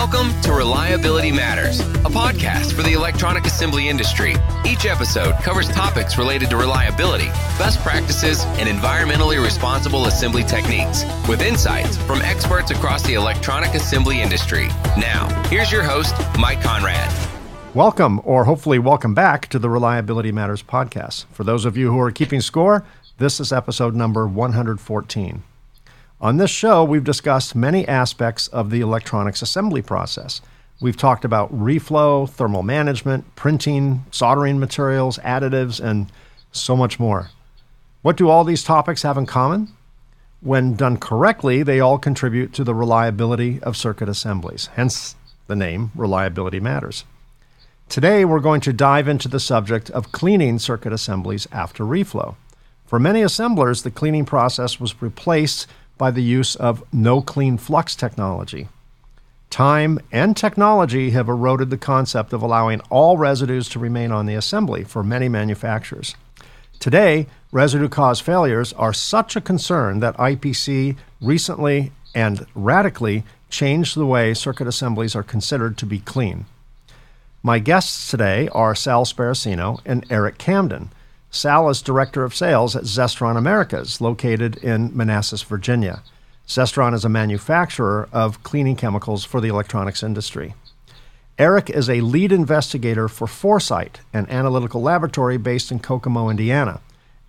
[0.00, 4.34] Welcome to Reliability Matters, a podcast for the electronic assembly industry.
[4.64, 7.26] Each episode covers topics related to reliability,
[7.58, 14.22] best practices, and environmentally responsible assembly techniques with insights from experts across the electronic assembly
[14.22, 14.68] industry.
[14.96, 17.74] Now, here's your host, Mike Konrad.
[17.74, 21.26] Welcome, or hopefully welcome back to the Reliability Matters podcast.
[21.26, 22.86] For those of you who are keeping score,
[23.18, 25.42] this is episode number 114.
[26.22, 30.42] On this show, we've discussed many aspects of the electronics assembly process.
[30.78, 36.12] We've talked about reflow, thermal management, printing, soldering materials, additives, and
[36.52, 37.30] so much more.
[38.02, 39.68] What do all these topics have in common?
[40.42, 45.90] When done correctly, they all contribute to the reliability of circuit assemblies, hence the name
[45.94, 47.04] Reliability Matters.
[47.88, 52.36] Today, we're going to dive into the subject of cleaning circuit assemblies after reflow.
[52.86, 55.66] For many assemblers, the cleaning process was replaced
[56.00, 58.68] by the use of no clean flux technology.
[59.50, 64.34] Time and technology have eroded the concept of allowing all residues to remain on the
[64.34, 66.16] assembly for many manufacturers.
[66.78, 74.06] Today, residue caused failures are such a concern that IPC recently and radically changed the
[74.06, 76.46] way circuit assemblies are considered to be clean.
[77.42, 80.92] My guests today are Sal Sparacino and Eric Camden.
[81.32, 86.02] Sal is Director of Sales at Zestron Americas, located in Manassas, Virginia.
[86.48, 90.54] Zestron is a manufacturer of cleaning chemicals for the electronics industry.
[91.38, 96.80] Eric is a lead investigator for Foresite, an analytical laboratory based in Kokomo, Indiana.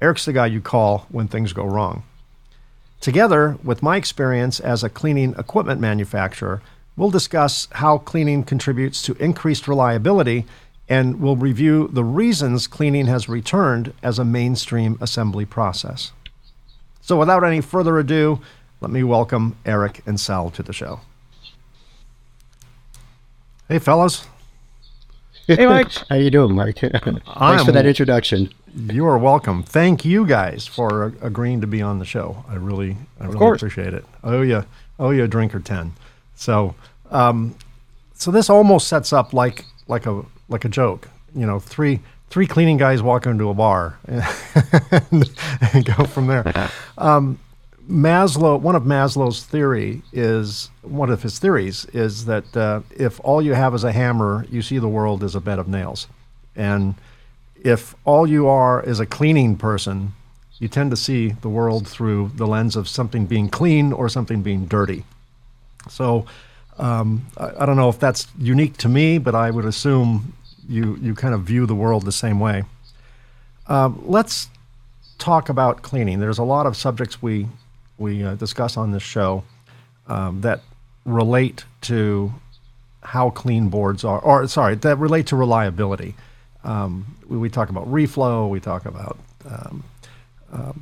[0.01, 2.01] Eric's the guy you call when things go wrong.
[3.01, 6.61] Together, with my experience as a cleaning equipment manufacturer,
[6.97, 10.45] we'll discuss how cleaning contributes to increased reliability
[10.91, 16.11] and we'll review the reasons cleaning has returned as a mainstream assembly process.
[16.99, 18.41] So, without any further ado,
[18.81, 20.99] let me welcome Eric and Sal to the show.
[23.69, 24.27] Hey, fellas.
[25.47, 25.93] Hey, Mike.
[26.09, 26.79] How you doing, Mike?
[26.79, 28.53] Thanks for that introduction.
[28.75, 29.63] You are welcome.
[29.63, 32.43] Thank you guys for agreeing to be on the show.
[32.49, 34.03] I really, I really appreciate it.
[34.25, 34.65] I owe you,
[34.99, 35.93] owe you a drink or ten.
[36.35, 36.75] So,
[37.11, 37.55] um,
[38.13, 41.09] so this almost sets up like like a like a joke.
[41.33, 42.01] You know, three
[42.31, 44.23] three cleaning guys walk into a bar and,
[45.73, 46.71] and go from there.
[46.97, 47.37] Um,
[47.89, 53.41] Maslow, one of Maslow's theory is one of his theories is that uh, if all
[53.41, 56.07] you have is a hammer, you see the world as a bed of nails,
[56.55, 56.95] and
[57.61, 60.13] if all you are is a cleaning person,
[60.57, 64.41] you tend to see the world through the lens of something being clean or something
[64.41, 65.03] being dirty.
[65.89, 66.25] So.
[66.77, 70.33] Um, I, I, don't know if that's unique to me, but I would assume
[70.67, 72.63] you you kind of view the world the same way.
[73.67, 74.49] Uh, let's
[75.17, 76.19] talk about cleaning.
[76.19, 77.47] There's a lot of subjects we
[77.97, 79.43] we uh, discuss on this show
[80.07, 80.61] um, that
[81.05, 82.33] relate to
[83.03, 86.15] how clean boards are, or sorry, that relate to reliability.
[86.63, 88.49] Um, we, we, talk about reflow.
[88.49, 89.83] We talk about um,
[90.51, 90.73] uh,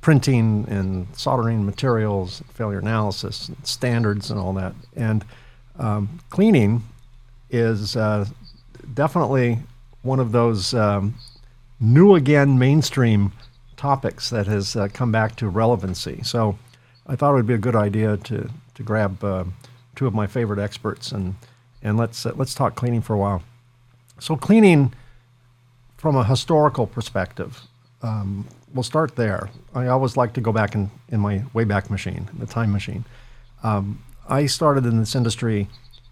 [0.00, 4.74] printing and soldering materials, failure analysis, and standards, and all that.
[4.96, 5.24] And
[5.78, 6.82] um, cleaning
[7.50, 8.26] is uh,
[8.94, 9.58] definitely
[10.02, 11.14] one of those um,
[11.80, 13.32] new again mainstream
[13.76, 16.22] topics that has uh, come back to relevancy.
[16.22, 16.58] So
[17.06, 19.44] I thought it would be a good idea to to grab uh,
[19.96, 21.34] two of my favorite experts and
[21.82, 23.42] and let's uh, let's talk cleaning for a while.
[24.18, 24.92] So cleaning
[25.96, 27.62] from a historical perspective,
[28.02, 29.50] um, we'll start there.
[29.74, 33.04] I always like to go back in, in my Wayback Machine, the time machine.
[33.62, 35.68] Um, I started in this industry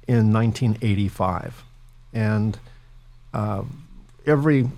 [0.07, 1.65] in 1985,
[2.13, 2.59] and
[3.35, 3.63] uh,
[4.27, 4.69] every,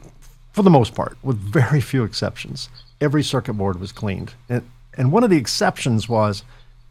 [0.52, 2.68] for the most part, with very few exceptions,
[3.00, 4.34] every circuit board was cleaned.
[4.48, 6.42] And, and one of the exceptions was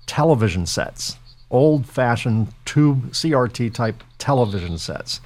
[0.05, 1.17] television sets,
[1.51, 5.21] old fashioned tube CRT type television sets.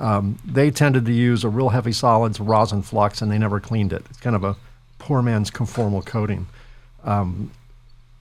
[0.00, 3.92] Um, they tended to use a real heavy solids rosin flux and they never cleaned
[3.92, 4.04] it.
[4.10, 4.56] It's kind of a
[4.98, 6.46] poor man's conformal coating.
[7.04, 7.52] Um,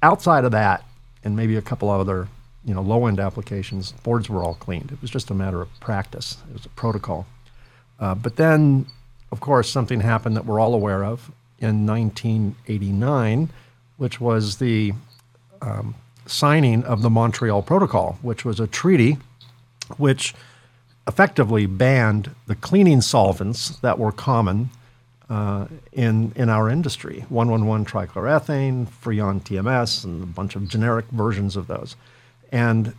[0.04, 0.84] outside of that,
[1.24, 2.28] and maybe a couple other
[2.66, 4.92] you know low end applications, boards were all cleaned.
[4.92, 6.38] It was just a matter of practice.
[6.50, 7.26] It was a protocol.
[8.00, 8.86] Uh, but then,
[9.32, 13.50] of course, something happened that we're all aware of in 1989,
[13.98, 14.94] which was the
[15.62, 15.96] um,
[16.26, 19.18] signing of the Montreal Protocol, which was a treaty
[19.98, 20.34] which
[21.08, 24.70] effectively banned the cleaning solvents that were common
[25.30, 31.56] uh, in in our industry 111 trichloroethane, Freon TMS, and a bunch of generic versions
[31.56, 31.96] of those.
[32.52, 32.94] And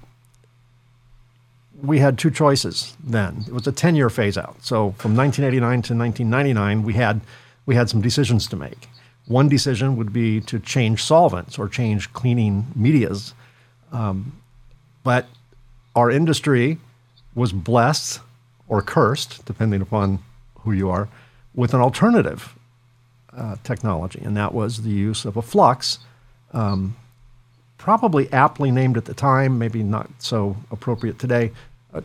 [1.87, 3.45] we had two choices then.
[3.47, 4.57] It was a 10 year phase out.
[4.63, 7.21] So from 1989 to 1999, we had,
[7.67, 8.89] we had some decisions to make.
[9.27, 13.35] One decision would be to change solvents or change cleaning medias.
[13.93, 14.41] Um,
[15.03, 15.27] but
[15.95, 16.79] our industry
[17.35, 18.21] was blessed
[18.69, 20.19] or cursed, depending upon
[20.61, 21.09] who you are,
[21.55, 22.55] with an alternative
[23.37, 25.99] uh, technology, and that was the use of a flux,
[26.53, 26.97] um,
[27.79, 31.53] probably aptly named at the time, maybe not so appropriate today,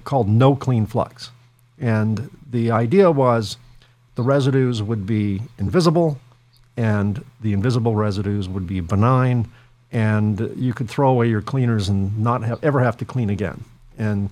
[0.03, 1.31] called no clean flux.
[1.79, 3.57] And the idea was
[4.15, 6.19] the residues would be invisible,
[6.75, 9.49] and the invisible residues would be benign,
[9.91, 13.63] and you could throw away your cleaners and not have, ever have to clean again.
[13.97, 14.29] And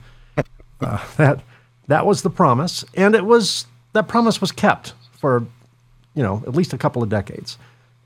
[0.81, 1.41] uh, that
[1.87, 5.45] that was the promise, and it was that promise was kept for
[6.13, 7.57] you know at least a couple of decades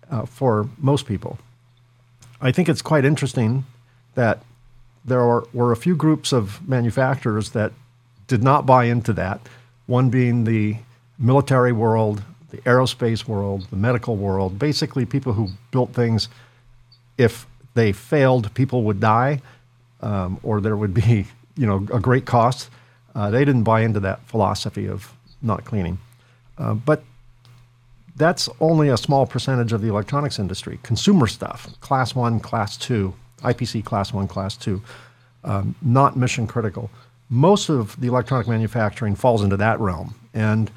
[0.09, 1.39] uh, for most people.
[2.39, 3.65] I think it's quite interesting
[4.15, 4.43] that
[5.05, 7.71] there were, were a few groups of manufacturers that
[8.27, 9.41] did not buy into that.
[9.87, 10.77] One being the
[11.17, 16.29] military world, the aerospace world, the medical world, basically people who built things.
[17.17, 19.41] If they failed, people would die,
[20.01, 21.27] um, or there would be
[21.57, 22.69] you know a great cost.
[23.13, 25.99] Uh, they didn't buy into that philosophy of not cleaning.
[26.57, 27.03] Uh, but
[28.15, 30.79] that's only a small percentage of the electronics industry.
[30.83, 34.81] Consumer stuff, class one, class two, IPC class one, class two,
[35.43, 36.89] um, not mission critical.
[37.29, 40.15] Most of the electronic manufacturing falls into that realm.
[40.33, 40.69] And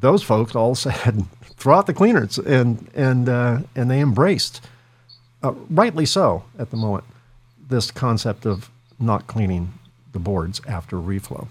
[0.00, 1.24] those folks all said,
[1.56, 4.62] throw out the cleaners, and, and, uh, and they embraced,
[5.42, 7.04] uh, rightly so at the moment,
[7.68, 9.72] this concept of not cleaning
[10.12, 11.48] the boards after reflow.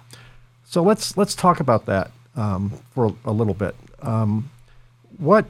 [0.65, 3.75] So let's let's talk about that um, for a little bit.
[4.03, 4.51] Um,
[5.17, 5.45] what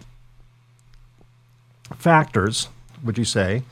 [1.98, 2.70] factors
[3.04, 3.64] would you say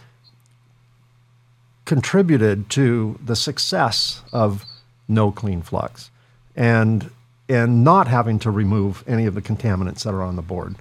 [1.87, 4.65] contributed to the success of
[5.07, 6.11] no clean flux
[6.53, 7.09] and
[7.47, 10.75] and not having to remove any of the contaminants that are on the board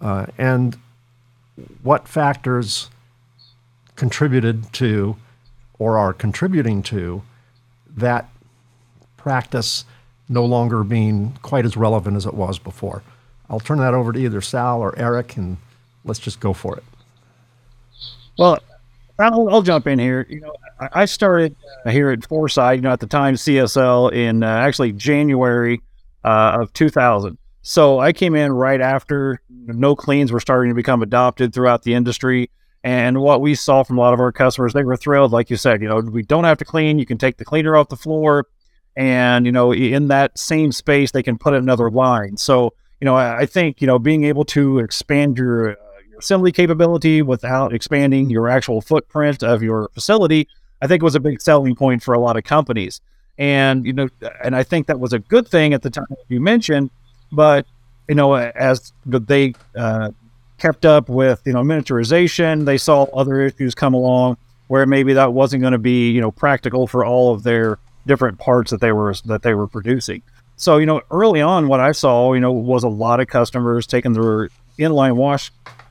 [0.00, 0.78] uh, and
[1.82, 2.88] what factors
[3.96, 5.14] contributed to
[5.78, 7.22] or are contributing to
[7.94, 8.26] that
[9.18, 9.84] practice
[10.26, 13.02] no longer being quite as relevant as it was before.
[13.50, 15.58] I'll turn that over to either Sal or Eric, and
[16.04, 16.84] let's just go for it.
[18.38, 18.58] Well,
[19.18, 20.26] I'll, I'll jump in here.
[20.28, 20.54] You know,
[20.92, 21.56] I started
[21.88, 25.80] here at Foresite, you know, at the time CSL in uh, actually January
[26.24, 27.38] uh, of 2000.
[27.62, 31.94] So I came in right after no cleans were starting to become adopted throughout the
[31.94, 32.50] industry.
[32.84, 35.32] And what we saw from a lot of our customers, they were thrilled.
[35.32, 36.98] Like you said, you know, we don't have to clean.
[36.98, 38.46] You can take the cleaner off the floor.
[38.96, 42.36] And, you know, in that same space, they can put another line.
[42.36, 45.76] So, you know, I, I think, you know, being able to expand uh, your
[46.18, 50.48] assembly capability without expanding your actual footprint of your facility,
[50.82, 53.00] I think was a big selling point for a lot of companies.
[53.38, 54.08] And, you know,
[54.42, 56.90] and I think that was a good thing at the time you mentioned.
[57.32, 57.66] But,
[58.08, 60.10] you know, as they, uh,
[60.58, 62.64] kept up with you know miniaturization.
[62.64, 64.36] They saw other issues come along
[64.68, 68.38] where maybe that wasn't going to be you know practical for all of their different
[68.38, 70.22] parts that they were that they were producing.
[70.56, 73.86] So you know early on, what I saw you know was a lot of customers
[73.86, 74.48] taking their
[74.78, 75.50] inline wash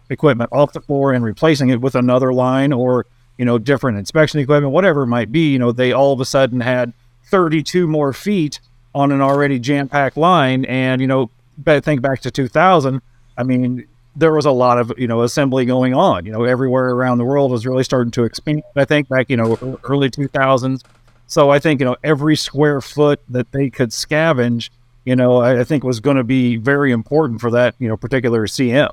[0.10, 3.06] equipment off the floor and replacing it with another line or
[3.38, 5.52] you know different inspection equipment, whatever it might be.
[5.52, 6.94] You know they all of a sudden had
[7.25, 8.60] 32 more feet
[8.94, 11.30] on an already jam packed line, and you know
[11.63, 13.02] think back to 2000.
[13.38, 13.86] I mean,
[14.16, 16.25] there was a lot of you know assembly going on.
[16.25, 18.63] You know, everywhere around the world was really starting to expand.
[18.75, 20.81] I think back you know early 2000s.
[21.28, 24.69] So I think you know every square foot that they could scavenge,
[25.06, 27.97] you know, I, I think was going to be very important for that you know
[27.97, 28.92] particular CM.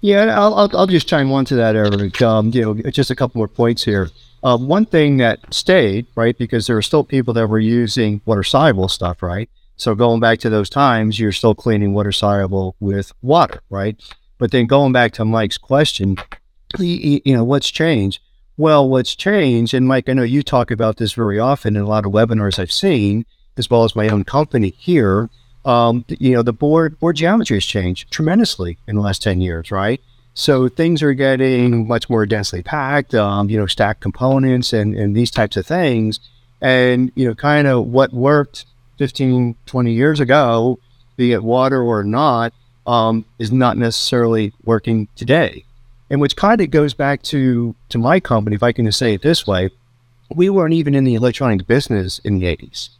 [0.00, 2.22] Yeah, I'll, I'll, I'll just chime on to that, Eric.
[2.22, 4.10] Um, you know, just a couple more points here.
[4.42, 8.42] Uh, one thing that stayed, right, because there were still people that were using water
[8.42, 9.50] soluble stuff, right?
[9.76, 14.00] So going back to those times, you're still cleaning water soluble with water, right?
[14.38, 16.16] But then going back to Mike's question,
[16.78, 18.20] you know, what's changed?
[18.56, 21.88] Well, what's changed, and Mike, I know you talk about this very often in a
[21.88, 23.26] lot of webinars I've seen,
[23.58, 25.28] as well as my own company here.
[25.64, 29.70] Um, you know, the board board geometry has changed tremendously in the last 10 years,
[29.70, 30.00] right?
[30.34, 35.14] So things are getting much more densely packed, um, you know, stacked components and, and
[35.14, 36.20] these types of things.
[36.60, 38.64] And, you know, kind of what worked
[38.98, 40.78] 15, 20 years ago,
[41.16, 42.52] be it water or not,
[42.86, 45.64] um, is not necessarily working today.
[46.08, 49.14] And which kind of goes back to, to my company, if I can just say
[49.14, 49.70] it this way,
[50.34, 52.90] we weren't even in the electronic business in the 80s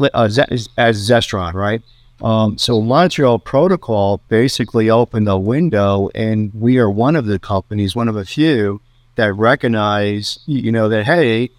[0.00, 0.28] uh,
[0.76, 1.82] as Zestron, right?
[2.22, 7.96] Um, so Montreal Protocol basically opened a window, and we are one of the companies,
[7.96, 8.80] one of a few
[9.16, 11.50] that recognize, you know, that hey,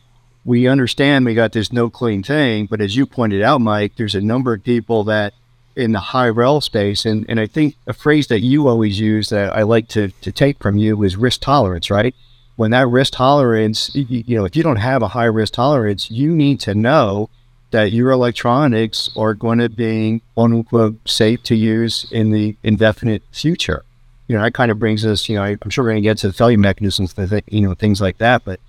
[0.46, 4.16] we understand we got this no clean thing, but as you pointed out, Mike, there's
[4.16, 5.34] a number of people that
[5.76, 9.30] in the high rel space, and, and I think a phrase that you always use
[9.30, 12.16] that I like to, to take from you is risk tolerance, right?
[12.56, 16.12] when that risk tolerance, you, you know, if you don't have a high risk tolerance,
[16.12, 17.30] you need to know
[17.74, 23.24] that your electronics are going to be quote unquote safe to use in the indefinite
[23.32, 23.84] future.
[24.28, 26.20] You know, that kind of brings us, you know, I'm sure we're going to get
[26.20, 27.14] to the failure mechanisms,
[27.48, 28.46] you know, things like that.
[28.46, 28.60] But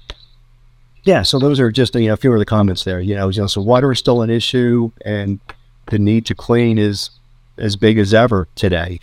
[1.04, 2.98] yeah, so those are just, you know, a few of the comments there.
[2.98, 5.38] You know, you know, so water is still an issue and
[5.86, 7.10] the need to clean is
[7.58, 9.00] as big as ever today.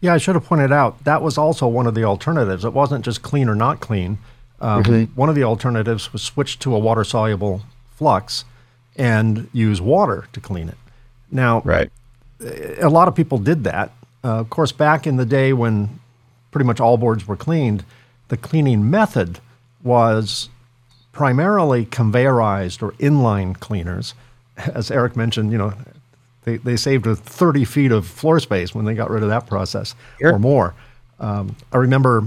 [0.00, 2.64] Yeah, I should have pointed out that was also one of the alternatives.
[2.64, 4.18] It wasn't just clean or not clean.
[4.62, 5.14] Um, mm-hmm.
[5.14, 8.44] One of the alternatives was switch to a water soluble flux
[9.00, 10.76] and use water to clean it.
[11.32, 11.90] Now, right.
[12.78, 13.92] a lot of people did that.
[14.22, 16.00] Uh, of course, back in the day when
[16.50, 17.82] pretty much all boards were cleaned,
[18.28, 19.40] the cleaning method
[19.82, 20.50] was
[21.12, 24.12] primarily conveyorized or inline cleaners.
[24.56, 25.72] As Eric mentioned, you know,
[26.44, 29.94] they, they saved 30 feet of floor space when they got rid of that process
[30.20, 30.34] sure.
[30.34, 30.74] or more.
[31.18, 32.24] Um, I remember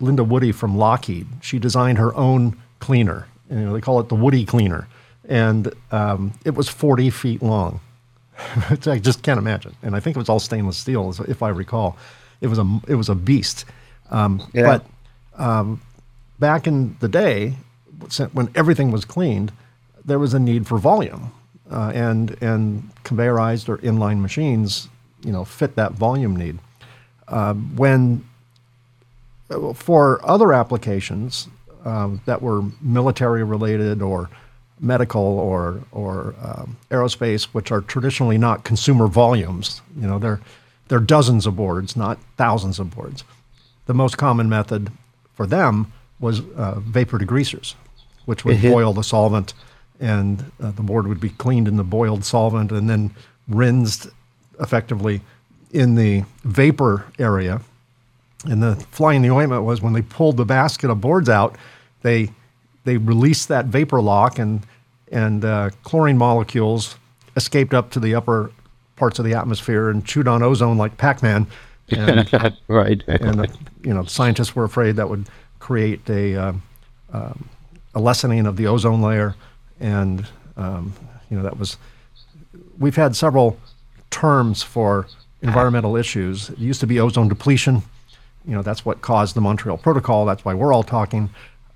[0.00, 1.26] Linda Woody from Lockheed.
[1.42, 3.26] She designed her own cleaner.
[3.50, 4.88] You know, they call it the Woody cleaner,
[5.30, 7.80] and um, it was 40 feet long.
[8.86, 9.74] I just can't imagine.
[9.82, 11.96] And I think it was all stainless steel, if I recall.
[12.40, 13.64] It was a it was a beast.
[14.10, 14.80] Um, yeah.
[15.36, 15.80] But um,
[16.38, 17.54] back in the day,
[18.32, 19.52] when everything was cleaned,
[20.04, 21.32] there was a need for volume
[21.70, 24.88] uh, and and conveyorized or inline machines,
[25.22, 26.58] you know, fit that volume need.
[27.28, 28.24] Uh, when
[29.50, 31.46] uh, for other applications
[31.84, 34.30] um, that were military related or
[34.80, 40.40] medical or or um, aerospace, which are traditionally not consumer volumes, you know, they're
[40.88, 43.24] they're dozens of boards, not thousands of boards.
[43.86, 44.90] The most common method
[45.34, 47.74] for them was uh, vapor degreasers,
[48.24, 48.70] which would mm-hmm.
[48.70, 49.54] boil the solvent
[50.00, 53.10] and uh, the board would be cleaned in the boiled solvent and then
[53.48, 54.08] rinsed
[54.58, 55.20] effectively
[55.72, 57.60] in the vapor area.
[58.44, 61.56] And the fly in the ointment was when they pulled the basket of boards out,
[62.02, 62.30] they
[62.84, 64.66] they released that vapor lock and
[65.12, 66.96] and uh, chlorine molecules
[67.36, 68.52] escaped up to the upper
[68.96, 71.46] parts of the atmosphere and chewed on ozone like Pac-Man.
[71.92, 72.32] And,
[72.68, 73.02] right.
[73.08, 73.46] and uh,
[73.82, 76.52] you know, scientists were afraid that would create a uh,
[77.12, 77.48] um,
[77.96, 79.34] a lessening of the ozone layer
[79.80, 80.92] and um,
[81.30, 81.76] you know that was
[82.78, 83.58] we've had several
[84.10, 85.06] terms for
[85.42, 86.50] environmental issues.
[86.50, 87.82] It used to be ozone depletion.
[88.44, 90.26] You know that's what caused the Montreal Protocol.
[90.26, 91.30] That's why we're all talking.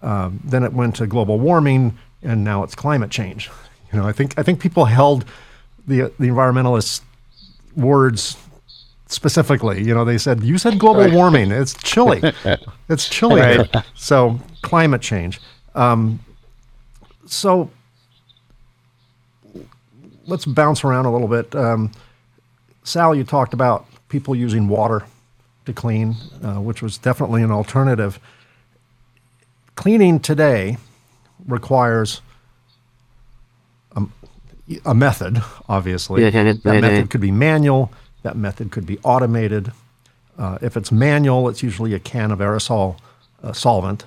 [0.05, 3.51] Um, then it went to global warming, and now it's climate change.
[3.93, 5.25] You know, I think I think people held
[5.87, 7.01] the the environmentalists'
[7.75, 8.37] words
[9.07, 9.83] specifically.
[9.83, 11.13] You know, they said you said global right.
[11.13, 11.51] warming.
[11.51, 12.23] It's chilly.
[12.89, 13.41] it's chilly.
[13.41, 13.75] Right.
[13.95, 15.41] So climate change.
[15.75, 16.21] Um,
[17.27, 17.71] so
[20.27, 21.55] let's bounce around a little bit.
[21.55, 21.93] Um,
[22.83, 25.05] Sal, you talked about people using water
[25.65, 28.21] to clean, uh, which was definitely an alternative.
[29.76, 30.78] Cleaning today
[31.47, 32.21] requires
[33.97, 34.02] a,
[34.85, 36.23] a method, obviously.
[36.23, 39.73] Yeah, that method could be manual, that method could be automated.
[40.38, 42.99] Uh, if it's manual, it's usually a can of aerosol
[43.43, 44.04] uh, solvent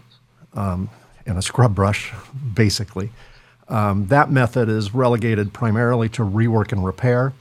[0.54, 0.90] um,
[1.26, 2.14] and a scrub brush,
[2.54, 3.12] basically.
[3.70, 7.34] Um, that method is relegated primarily to rework and repair.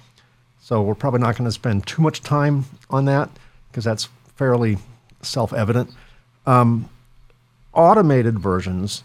[0.60, 3.30] So we're probably not going to spend too much time on that
[3.70, 4.78] because that's fairly
[5.22, 5.90] self evident.
[6.44, 6.88] Um,
[7.76, 9.04] automated versions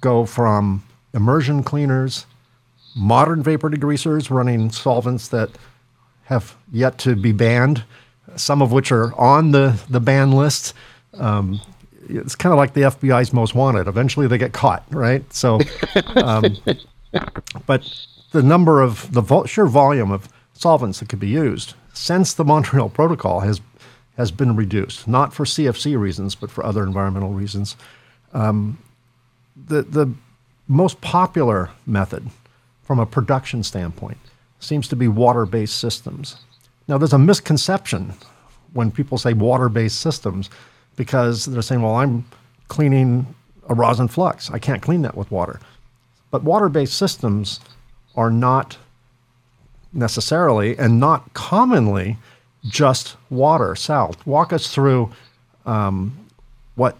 [0.00, 2.26] go from immersion cleaners,
[2.94, 5.50] modern vapor degreasers running solvents that
[6.24, 7.84] have yet to be banned,
[8.36, 10.74] some of which are on the, the ban list.
[11.14, 11.60] Um,
[12.08, 13.88] it's kind of like the FBI's most wanted.
[13.88, 15.30] Eventually, they get caught, right?
[15.32, 15.60] So,
[16.16, 16.56] um,
[17.66, 17.88] but
[18.32, 22.88] the number of the sheer volume of solvents that could be used since the Montreal
[22.88, 23.60] Protocol has
[24.16, 27.74] has been reduced, not for CFC reasons, but for other environmental reasons.
[28.32, 28.78] Um,
[29.66, 30.12] the the
[30.68, 32.30] most popular method
[32.82, 34.18] from a production standpoint
[34.60, 36.36] seems to be water-based systems.
[36.86, 38.14] Now, there's a misconception
[38.72, 40.50] when people say water-based systems
[40.96, 42.24] because they're saying, well, I'm
[42.68, 43.34] cleaning
[43.68, 44.50] a rosin flux.
[44.50, 45.60] I can't clean that with water.
[46.30, 47.60] But water based systems
[48.16, 48.76] are not
[49.92, 52.16] necessarily and not commonly
[52.64, 53.74] just water.
[53.74, 55.10] Sal, walk us through
[55.66, 56.16] um,
[56.74, 56.96] what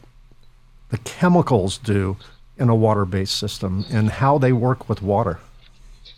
[0.90, 2.16] the chemicals do
[2.56, 5.40] in a water based system and how they work with water.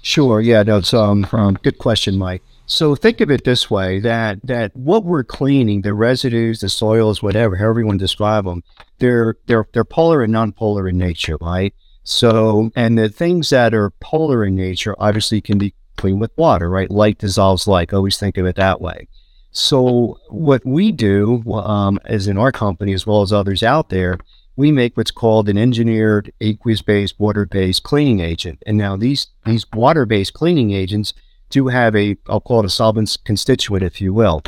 [0.02, 0.40] Sure.
[0.40, 2.42] Yeah, that's um, um, good question, Mike.
[2.66, 7.22] So think of it this way: that that what we're cleaning, the residues, the soils,
[7.22, 8.62] whatever, however you want to describe them,
[8.98, 11.74] they're they're they're polar and non-polar in nature, right?
[12.04, 16.68] So, and the things that are polar in nature obviously can be cleaned with water,
[16.68, 16.90] right?
[16.90, 17.92] Like dissolves like.
[17.92, 19.06] Always think of it that way.
[19.52, 24.18] So, what we do, um, as in our company as well as others out there,
[24.56, 28.62] we make what's called an engineered aqueous-based water-based cleaning agent.
[28.66, 31.14] And now these these water-based cleaning agents
[31.50, 34.42] do have a I'll call it a solvent constituent, if you will.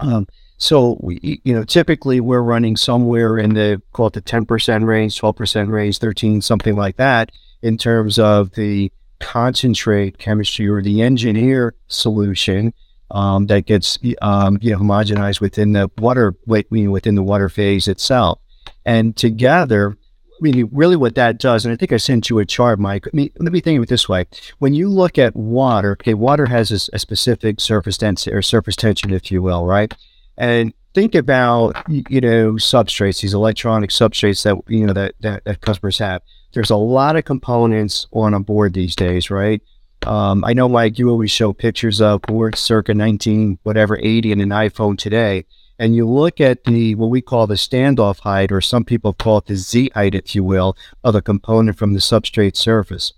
[0.00, 0.26] Um,
[0.56, 5.18] so we, you know, typically we're running somewhere in the call it the 10% range,
[5.18, 11.74] 12% range, 13, something like that, in terms of the concentrate chemistry or the engineer
[11.88, 12.72] solution
[13.10, 18.38] um, that gets um, you know homogenized within the water within the water phase itself.
[18.84, 19.96] And together,
[20.40, 23.06] mean, really what that does, and I think I sent you a chart, Mike.
[23.06, 24.26] I mean, let me think of it this way.
[24.58, 28.76] When you look at water, okay, water has a, a specific surface density or surface
[28.76, 29.94] tension, if you will, right?
[30.40, 35.60] and think about you know substrates these electronic substrates that you know that, that, that
[35.60, 36.22] customers have
[36.52, 39.62] there's a lot of components on a board these days right
[40.06, 44.40] um, i know like you always show pictures of boards circa 19 whatever 80 in
[44.40, 45.44] an iphone today
[45.80, 49.38] and you look at the what we call the standoff height or some people call
[49.38, 53.12] it the z height if you will of a component from the substrate surface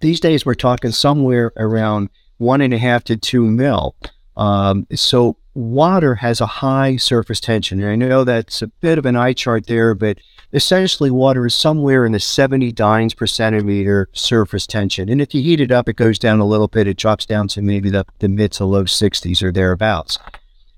[0.00, 3.96] these days we're talking somewhere around one and a half to two mil
[4.36, 7.82] um, so water has a high surface tension.
[7.82, 10.18] And I know that's a bit of an eye chart there, but
[10.52, 15.08] essentially water is somewhere in the 70 dynes per centimeter surface tension.
[15.08, 16.86] And if you heat it up, it goes down a little bit.
[16.86, 20.18] It drops down to maybe the, the mid to low 60s or thereabouts.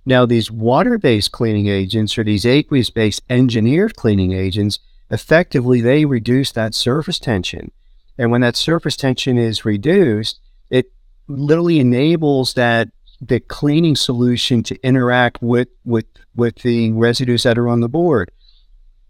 [0.06, 4.78] Now, these water-based cleaning agents or these aqueous-based engineered cleaning agents,
[5.10, 7.70] effectively, they reduce that surface tension.
[8.18, 10.40] And when that surface tension is reduced,
[10.70, 10.92] it
[11.28, 12.88] literally enables that
[13.20, 18.30] the cleaning solution to interact with with with the residues that are on the board.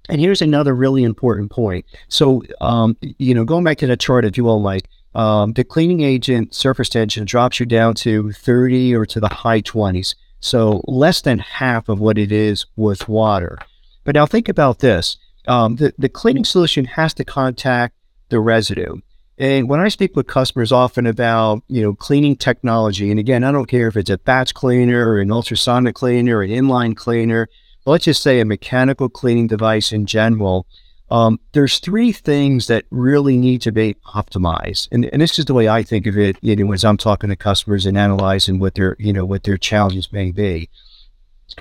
[0.09, 1.85] And here's another really important point.
[2.09, 5.63] So, um, you know, going back to that chart, if you will, like um, the
[5.63, 10.15] cleaning agent surface tension drops you down to 30 or to the high 20s.
[10.41, 13.59] So less than half of what it is with water.
[14.05, 15.17] But now think about this.
[15.47, 17.95] Um, the, the cleaning solution has to contact
[18.31, 18.97] the residue.
[19.39, 23.53] And when I speak with customers often about, you know, cleaning technology, and again, I
[23.53, 27.49] don't care if it's a batch cleaner or an ultrasonic cleaner, or an inline cleaner,
[27.85, 30.67] but let's just say a mechanical cleaning device in general,
[31.11, 34.89] um, there's three things that really need to be optimized.
[34.93, 37.31] And, and this is the way I think of it, you know, as I'm talking
[37.31, 40.69] to customers and analyzing what their, you know, what their challenges may be.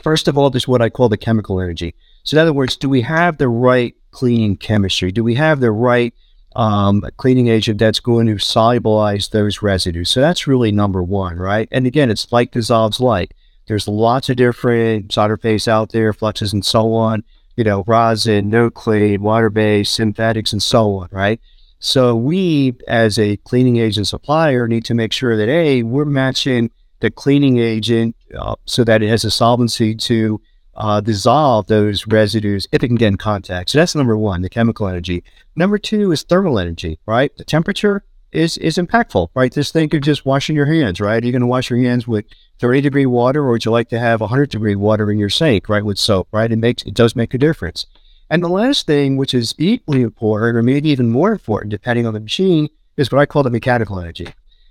[0.01, 1.95] First of all, there's what I call the chemical energy.
[2.23, 5.11] So in other words, do we have the right cleaning chemistry?
[5.11, 6.13] Do we have the right
[6.55, 10.09] um, cleaning agent that's going to solubilize those residues.
[10.09, 11.67] So that's really number one, right?
[11.71, 13.35] And again, it's like dissolves like.
[13.67, 17.23] There's lots of different solder paste out there, fluxes and so on,
[17.59, 21.41] you know, rosin, no clean, water-based, synthetics, and so on, right?
[21.79, 26.71] So we, as a cleaning agent supplier, need to make sure that, A, we're matching
[27.01, 30.39] the cleaning agent uh, so that it has a solvency to
[30.75, 33.71] uh, dissolve those residues if it can get in contact.
[33.71, 35.21] So that's number one, the chemical energy.
[35.57, 37.35] Number two is thermal energy, right?
[37.35, 39.51] The temperature is is impactful, right?
[39.51, 41.21] Just think of just washing your hands, right?
[41.21, 42.25] Are you going to wash your hands with
[42.59, 45.69] 30 degree water or would you like to have 100 degree water in your sink,
[45.69, 45.83] right?
[45.83, 46.51] With soap, right?
[46.51, 47.85] It makes, it does make a difference.
[48.29, 52.13] And the last thing, which is equally important or maybe even more important depending on
[52.13, 54.27] the machine, is what I call the mechanical energy.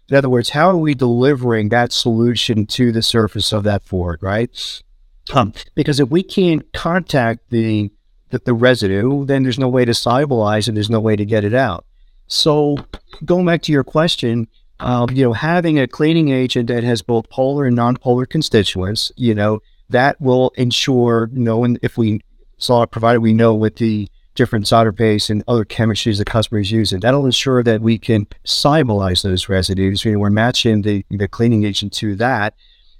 [0.09, 4.21] In other words, how are we delivering that solution to the surface of that board,
[4.23, 4.83] right?
[5.33, 7.91] Um, because if we can't contact the,
[8.31, 11.45] the, the residue, then there's no way to solubilize and there's no way to get
[11.45, 11.85] it out.
[12.29, 12.77] So
[13.25, 14.47] going back to your question,
[14.81, 19.35] um, you know, having a cleaning agent that has both polar and nonpolar constituents, you
[19.35, 19.61] know,
[19.91, 22.21] that will ensure you knowing if we
[22.59, 26.61] saw it provided we know what the different solder paste and other chemistries the customer
[26.61, 27.01] is using.
[27.01, 30.05] That'll ensure that we can solubilize those residues.
[30.05, 32.55] You know, we're matching the, the cleaning agent to that.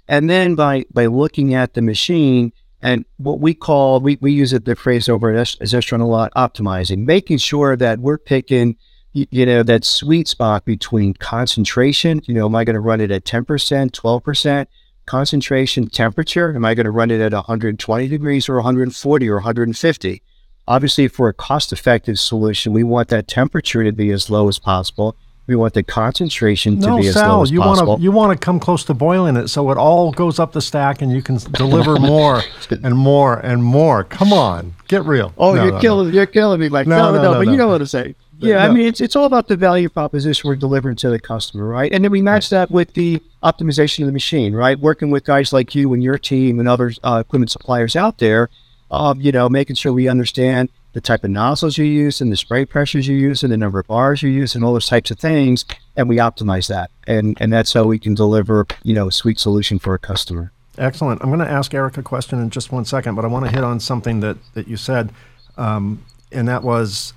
[0.09, 4.51] And then by, by looking at the machine and what we call, we, we use
[4.51, 8.75] it, the phrase over at Zestron a lot, optimizing, making sure that we're picking,
[9.13, 13.01] you, you know, that sweet spot between concentration, you know, am I going to run
[13.01, 13.45] it at 10%,
[13.91, 14.67] 12%?
[15.05, 20.21] Concentration temperature, am I going to run it at 120 degrees or 140 or 150?
[20.67, 24.59] Obviously, for a cost effective solution, we want that temperature to be as low as
[24.59, 25.15] possible
[25.49, 27.93] we want the concentration to no, be as Sal, low as you possible.
[27.93, 30.51] Want to, you want to come close to boiling it so it all goes up
[30.51, 32.43] the stack and you can deliver more
[32.83, 34.03] and more and more.
[34.03, 35.33] Come on, get real.
[35.39, 36.85] Oh, no, you're no, killing, you're killing me, Mike.
[36.85, 39.25] No, no, no, but you know what i to Yeah, I mean, it's it's all
[39.25, 41.91] about the value proposition we're delivering to the customer, right?
[41.91, 44.79] And then we match that with the optimization of the machine, right?
[44.79, 48.49] Working with guys like you and your team and other uh, equipment suppliers out there,
[48.91, 52.37] um, you know, making sure we understand the type of nozzles you use and the
[52.37, 55.11] spray pressures you use and the number of bars you use and all those types
[55.11, 55.63] of things.
[55.95, 56.89] And we optimize that.
[57.05, 60.51] And, and that's how we can deliver, you know, a sweet solution for a customer.
[60.77, 61.21] Excellent.
[61.21, 63.51] I'm going to ask Eric a question in just one second, but I want to
[63.51, 65.11] hit on something that, that you said.
[65.57, 67.13] Um, and that was,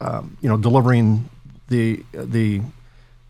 [0.00, 1.28] um, you know, delivering
[1.68, 2.60] the the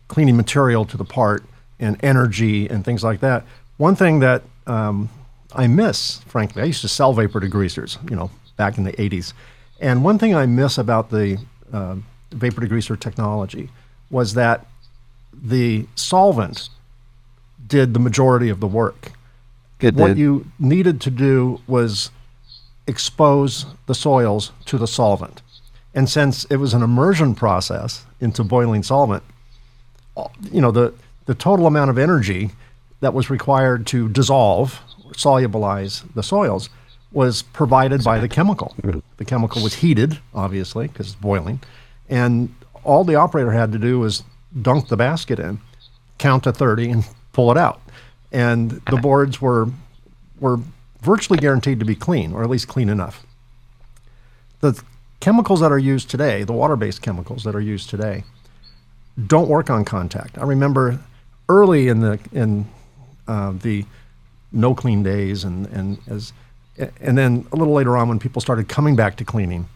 [0.07, 1.43] cleaning material to the part
[1.79, 3.45] and energy and things like that.
[3.77, 5.09] One thing that um,
[5.53, 9.33] I miss, frankly, I used to sell vapor degreasers, you know, back in the 80s.
[9.79, 11.39] And one thing I miss about the
[11.71, 11.97] uh,
[12.31, 13.69] vapor degreaser technology
[14.09, 14.65] was that
[15.33, 16.69] the solvent
[17.67, 19.11] did the majority of the work.
[19.79, 20.17] Good, what dude.
[20.17, 22.09] you needed to do was
[22.87, 25.41] expose the soils to the solvent.
[25.97, 29.23] And since it was an immersion process into boiling solvent,
[30.51, 30.93] you know, the,
[31.25, 32.51] the total amount of energy
[32.99, 36.69] that was required to dissolve or solubilize the soils
[37.11, 38.75] was provided by the chemical.
[39.17, 41.61] The chemical was heated, obviously, because it's boiling.
[42.07, 44.23] And all the operator had to do was
[44.61, 45.59] dunk the basket in,
[46.19, 47.81] count to 30, and pull it out.
[48.31, 49.69] And the boards were,
[50.39, 50.59] were
[51.01, 53.25] virtually guaranteed to be clean, or at least clean enough.
[54.59, 54.79] The
[55.27, 58.23] chemicals that are used today, the water based chemicals that are used today,
[59.27, 60.37] don't work on contact.
[60.37, 61.01] I remember
[61.49, 62.65] early in the in
[63.27, 63.83] uh, the
[64.53, 66.31] no clean days, and and as
[67.01, 69.67] and then a little later on when people started coming back to cleaning,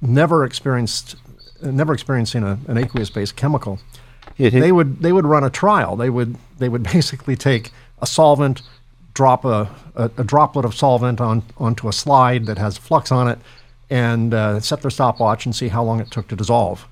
[0.00, 1.16] never experienced
[1.60, 3.80] never experiencing a, an aqueous based chemical.
[4.38, 5.96] they would they would run a trial.
[5.96, 8.62] They would they would basically take a solvent,
[9.12, 13.26] drop a, a, a droplet of solvent on onto a slide that has flux on
[13.26, 13.40] it,
[13.88, 16.86] and uh, set their stopwatch and see how long it took to dissolve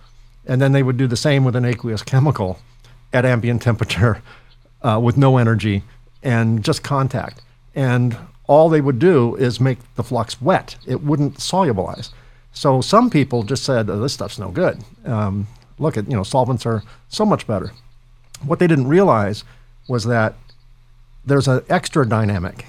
[0.47, 2.59] and then they would do the same with an aqueous chemical
[3.13, 4.23] at ambient temperature
[4.83, 5.83] uh, with no energy
[6.23, 7.41] and just contact.
[7.75, 10.77] And all they would do is make the flux wet.
[10.87, 12.11] It wouldn't solubilize.
[12.53, 14.83] So some people just said, oh, this stuff's no good.
[15.05, 17.73] Um, look at, you know, solvents are so much better.
[18.45, 19.45] What they didn't realize
[19.89, 20.35] was that
[21.25, 22.67] there's an extra dynamic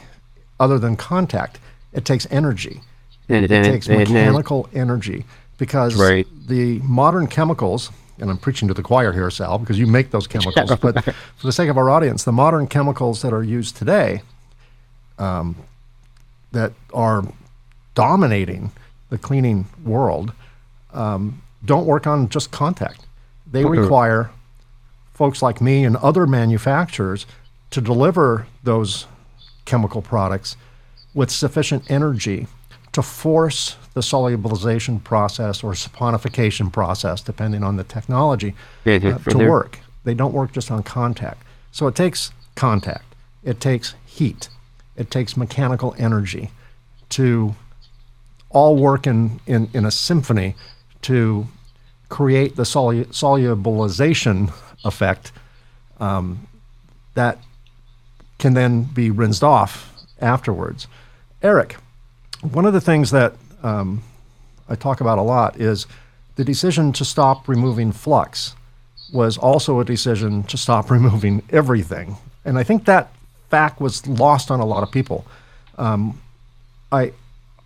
[0.59, 1.59] other than contact.
[1.93, 2.81] It takes energy.
[3.27, 5.25] It takes mechanical energy
[5.57, 6.27] because right.
[6.47, 10.27] the modern chemicals, and I'm preaching to the choir here, Sal, because you make those
[10.35, 14.21] chemicals, but for the sake of our audience, the modern chemicals that are used today
[15.17, 15.55] um,
[16.51, 17.23] that are
[17.93, 18.71] dominating
[19.09, 20.33] the cleaning world
[20.93, 23.05] um, don't work on just contact.
[23.51, 24.31] They require
[25.13, 27.25] folks like me and other manufacturers
[27.71, 29.07] to deliver those
[29.65, 30.57] chemical products
[31.13, 32.47] with sufficient energy
[32.95, 38.55] to force the solubilization process or saponification process, depending on the technology,
[39.09, 39.79] uh, to work.
[40.05, 41.43] They don't work just on contact.
[41.73, 44.47] So it takes contact, it takes heat,
[44.95, 46.51] it takes mechanical energy
[47.09, 47.55] to
[48.49, 50.55] all work in, in, in a symphony
[51.01, 51.47] to
[52.07, 54.53] create the solu- solubilization
[54.85, 55.33] effect
[55.99, 56.47] um,
[57.15, 57.39] that
[58.37, 60.87] can then be rinsed off afterwards.
[61.41, 61.75] Eric,
[62.51, 64.03] one of the things that um,
[64.69, 65.87] I talk about a lot is
[66.35, 68.55] the decision to stop removing flux
[69.13, 72.17] was also a decision to stop removing everything.
[72.43, 73.11] And I think that
[73.49, 75.25] fact was lost on a lot of people.
[75.77, 76.21] Um,
[76.91, 77.13] I,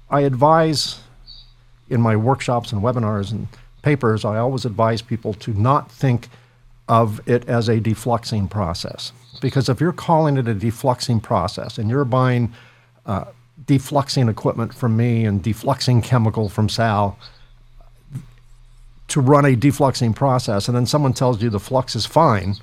[0.10, 1.00] I advise
[1.90, 3.48] in my workshops and webinars and
[3.82, 6.28] papers, I always advise people to not think
[6.88, 9.12] of it as a defluxing process.
[9.42, 12.54] Because if you're calling it a defluxing process and you're buying
[13.06, 13.26] uh,
[13.70, 17.20] defluxing equipment from me and defluxing chemical from Sal
[19.08, 22.56] to run a defluxing process, and then someone tells you the flux is fine,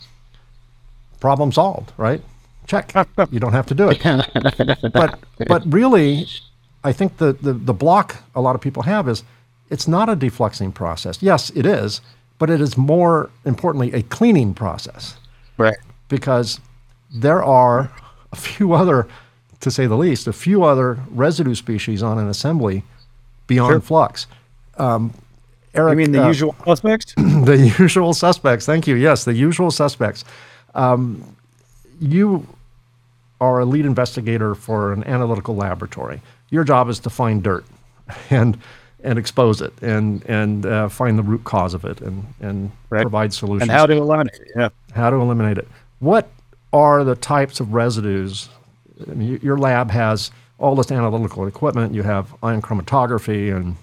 [1.21, 2.21] problem solved, right?
[2.67, 2.93] Check.
[3.31, 4.03] You don't have to do it.
[4.93, 6.27] but but really,
[6.83, 9.23] I think the, the the block a lot of people have is
[9.71, 11.23] it's not a defluxing process.
[11.23, 12.01] Yes, it is,
[12.39, 15.17] but it is more importantly a cleaning process.
[15.57, 15.77] Right.
[16.09, 16.61] Because
[17.13, 17.91] there are
[18.33, 19.07] a few other
[19.61, 22.83] to say the least, a few other residue species on an assembly
[23.47, 23.81] beyond sure.
[23.81, 24.27] flux.
[24.77, 25.13] Um,
[25.75, 27.15] Eric, you mean the uh, usual suspects?
[27.17, 28.67] the usual suspects.
[28.67, 28.95] Thank you.
[28.95, 30.25] Yes, the usual suspects.
[30.75, 31.37] Um,
[32.01, 32.47] you
[33.41, 36.23] are a lead investigator for an analytical laboratory.
[36.51, 37.65] Your job is to find dirt
[38.31, 38.59] and
[39.05, 43.03] and expose it and and uh, find the root cause of it and and right.
[43.03, 43.63] provide solutions.
[43.63, 44.51] And how to eliminate it.
[44.57, 44.69] Yeah.
[44.95, 45.69] How to eliminate it.
[46.01, 46.31] What
[46.73, 48.49] are the types of residues
[49.01, 51.95] I mean, your lab has all this analytical equipment.
[51.95, 53.77] You have ion chromatography and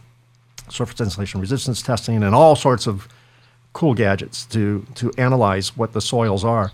[0.70, 3.08] surface insulation resistance testing and all sorts of
[3.74, 6.72] cool gadgets to to analyze what the soils are.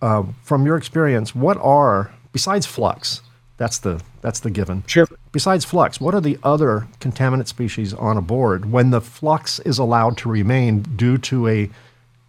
[0.00, 3.22] Uh, from your experience, what are besides flux?
[3.56, 4.84] That's the that's the given.
[4.86, 5.06] Sure.
[5.32, 9.78] Besides flux, what are the other contaminant species on a board when the flux is
[9.78, 11.70] allowed to remain due to a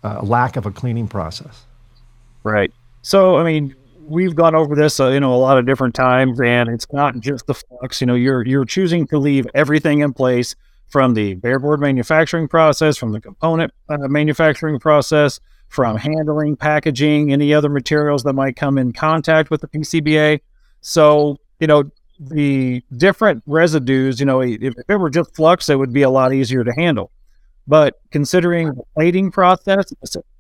[0.04, 1.66] uh, lack of a cleaning process?
[2.44, 2.72] Right.
[3.02, 3.76] So, I mean,
[4.08, 7.20] we've gone over this, uh, you know, a lot of different times, and it's not
[7.20, 8.02] just the flux.
[8.02, 10.56] You know, you're you're choosing to leave everything in place
[10.88, 17.54] from the bareboard manufacturing process, from the component uh, manufacturing process, from handling, packaging, any
[17.54, 20.40] other materials that might come in contact with the PCBA.
[20.82, 21.84] So, you know,
[22.20, 26.10] the different residues, you know, if, if it were just flux, it would be a
[26.10, 27.12] lot easier to handle.
[27.68, 29.92] But considering the plating process,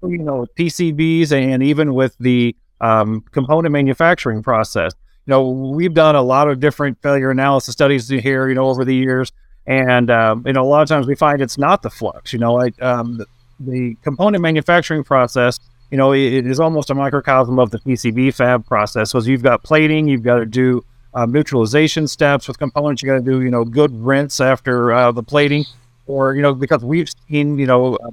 [0.04, 4.94] you know, PCBs and even with the um, component manufacturing process,
[5.26, 8.86] you know, we've done a lot of different failure analysis studies here, you know, over
[8.86, 9.32] the years.
[9.68, 12.40] And, um, you know, a lot of times we find it's not the flux, you
[12.40, 13.24] know, like um,
[13.60, 15.60] the, component manufacturing process,
[15.90, 19.12] you know, it, it is almost a microcosm of the PCB fab process.
[19.12, 20.86] So you've got plating, you've got to do
[21.16, 23.02] uh, neutralization steps with components.
[23.02, 25.66] You got to do, you know, good rinse after uh, the plating
[26.08, 28.10] or you know because we've seen you know uh,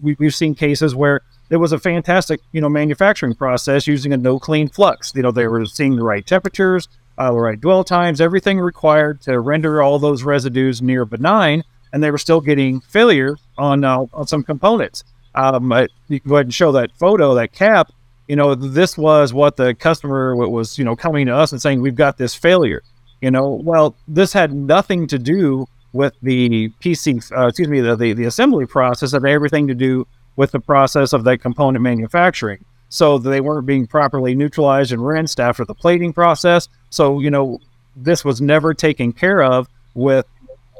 [0.00, 4.16] we, we've seen cases where there was a fantastic you know manufacturing process using a
[4.16, 5.12] no clean flux.
[5.14, 9.20] You know they were seeing the right temperatures uh, the right dwell times everything required
[9.22, 14.06] to render all those residues near benign and they were still getting failure on uh,
[14.12, 15.04] on some components.
[15.34, 15.72] Um,
[16.08, 17.92] you can go ahead and show that photo that cap.
[18.28, 21.80] You know this was what the customer was you know coming to us and saying
[21.80, 22.82] we've got this failure.
[23.20, 27.94] You know well this had nothing to do with the PC, uh, excuse me, the,
[27.94, 30.04] the, the assembly process had everything to do
[30.36, 32.64] with the process of that component manufacturing.
[32.88, 36.68] So they weren't being properly neutralized and rinsed after the plating process.
[36.90, 37.60] So, you know,
[37.96, 40.26] this was never taken care of with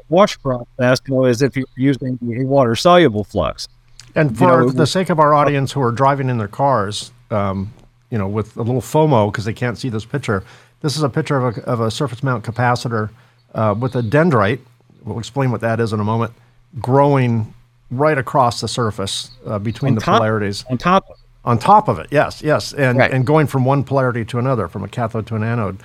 [0.09, 3.67] wash process, you know, as if you're using a water soluble flux.
[4.13, 7.11] And for you know, the sake of our audience who are driving in their cars,
[7.31, 7.73] um,
[8.09, 10.43] you know, with a little FOMO because they can't see this picture,
[10.81, 13.09] this is a picture of a, of a surface mount capacitor
[13.53, 14.59] uh, with a dendrite
[15.05, 16.33] we'll explain what that is in a moment,
[16.79, 17.53] growing
[17.97, 20.65] right across the surface uh, between on the top, polarities.
[20.69, 21.05] On top
[21.43, 22.73] On top of it, yes, yes.
[22.73, 23.11] And, right.
[23.11, 25.79] and going from one polarity to another, from a cathode to an anode.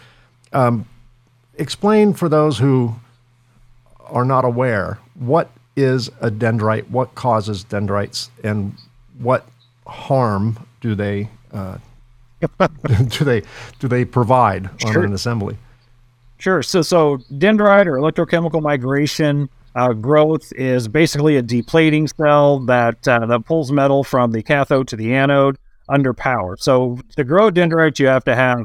[0.52, 0.86] Um,
[1.56, 2.94] explain for those who
[4.06, 8.74] are not aware what is a dendrite, what causes dendrites, and
[9.18, 9.46] what
[9.86, 11.78] harm do they uh,
[13.08, 13.42] do they
[13.78, 15.56] do they provide on an assembly?
[16.38, 16.62] Sure.
[16.62, 23.26] So, so dendrite or electrochemical migration uh, growth is basically a deplating cell that uh,
[23.26, 26.56] that pulls metal from the cathode to the anode under power.
[26.59, 28.64] So, to grow dendrite, you have to have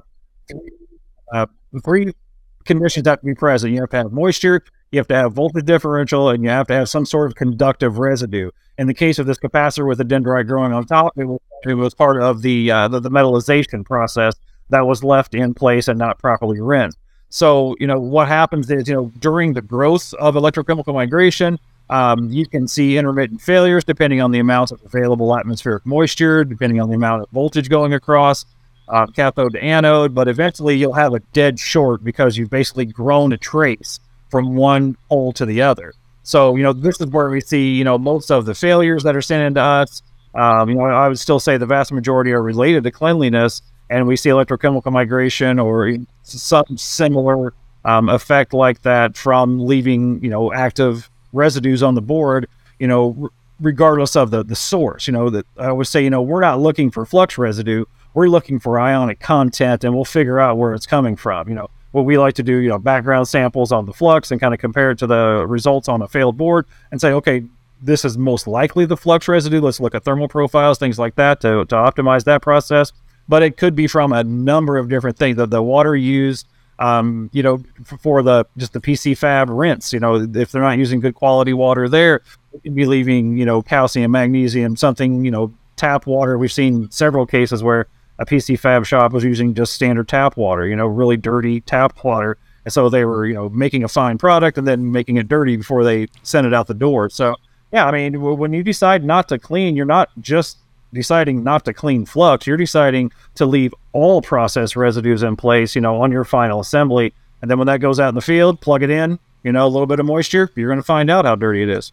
[1.33, 1.45] uh,
[1.83, 2.13] three
[2.65, 3.73] conditions have to be present.
[3.73, 6.73] You have to have moisture, you have to have voltage differential, and you have to
[6.73, 8.49] have some sort of conductive residue.
[8.77, 11.75] In the case of this capacitor with the dendrite growing on top, it was, it
[11.75, 14.35] was part of the, uh, the the metallization process
[14.69, 16.97] that was left in place and not properly rinsed.
[17.29, 21.59] So, you know, what happens is, you know, during the growth of electrochemical migration,
[21.89, 26.81] um, you can see intermittent failures depending on the amount of available atmospheric moisture, depending
[26.81, 28.45] on the amount of voltage going across
[28.87, 30.15] uh, cathode to anode.
[30.15, 34.97] But eventually, you'll have a dead short because you've basically grown a trace from one
[35.09, 35.93] pole to the other.
[36.23, 39.15] So, you know, this is where we see, you know, most of the failures that
[39.15, 40.01] are sent into us.
[40.33, 44.07] Um, you know, I would still say the vast majority are related to cleanliness and
[44.07, 50.51] we see electrochemical migration or some similar um, effect like that from leaving, you know,
[50.51, 52.47] active residues on the board,
[52.79, 55.07] you know, regardless of the, the source.
[55.07, 58.27] You know, that I would say, you know, we're not looking for flux residue, we're
[58.27, 61.47] looking for ionic content and we'll figure out where it's coming from.
[61.47, 64.41] You know, what we like to do, you know, background samples on the flux and
[64.41, 67.43] kind of compare it to the results on a failed board and say, okay,
[67.81, 69.61] this is most likely the flux residue.
[69.61, 72.91] Let's look at thermal profiles, things like that to, to optimize that process
[73.27, 75.37] but it could be from a number of different things.
[75.37, 76.47] The, the water used,
[76.79, 77.63] um, you know,
[77.99, 79.93] for the just the PC fab rinse.
[79.93, 82.21] You know, if they're not using good quality water there,
[82.53, 86.37] it could be leaving you know calcium, magnesium, something you know tap water.
[86.37, 87.87] We've seen several cases where
[88.19, 90.67] a PC fab shop was using just standard tap water.
[90.67, 92.37] You know, really dirty tap water.
[92.63, 95.55] And so they were, you know, making a fine product and then making it dirty
[95.55, 97.09] before they sent it out the door.
[97.11, 97.35] So,
[97.71, 100.57] yeah, I mean, when you decide not to clean, you're not just
[100.95, 105.81] deciding not to clean flux, you're deciding to leave all process residues in place, you
[105.81, 107.13] know, on your final assembly.
[107.41, 109.69] And then when that goes out in the field, plug it in, you know, a
[109.69, 111.91] little bit of moisture, you're going to find out how dirty it is.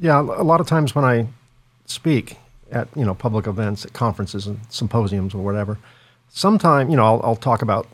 [0.00, 1.28] Yeah, a lot of times when I
[1.86, 2.36] speak
[2.72, 5.78] at, you know, public events, at conferences and symposiums or whatever,
[6.30, 7.86] sometime, you know, I'll, I'll talk about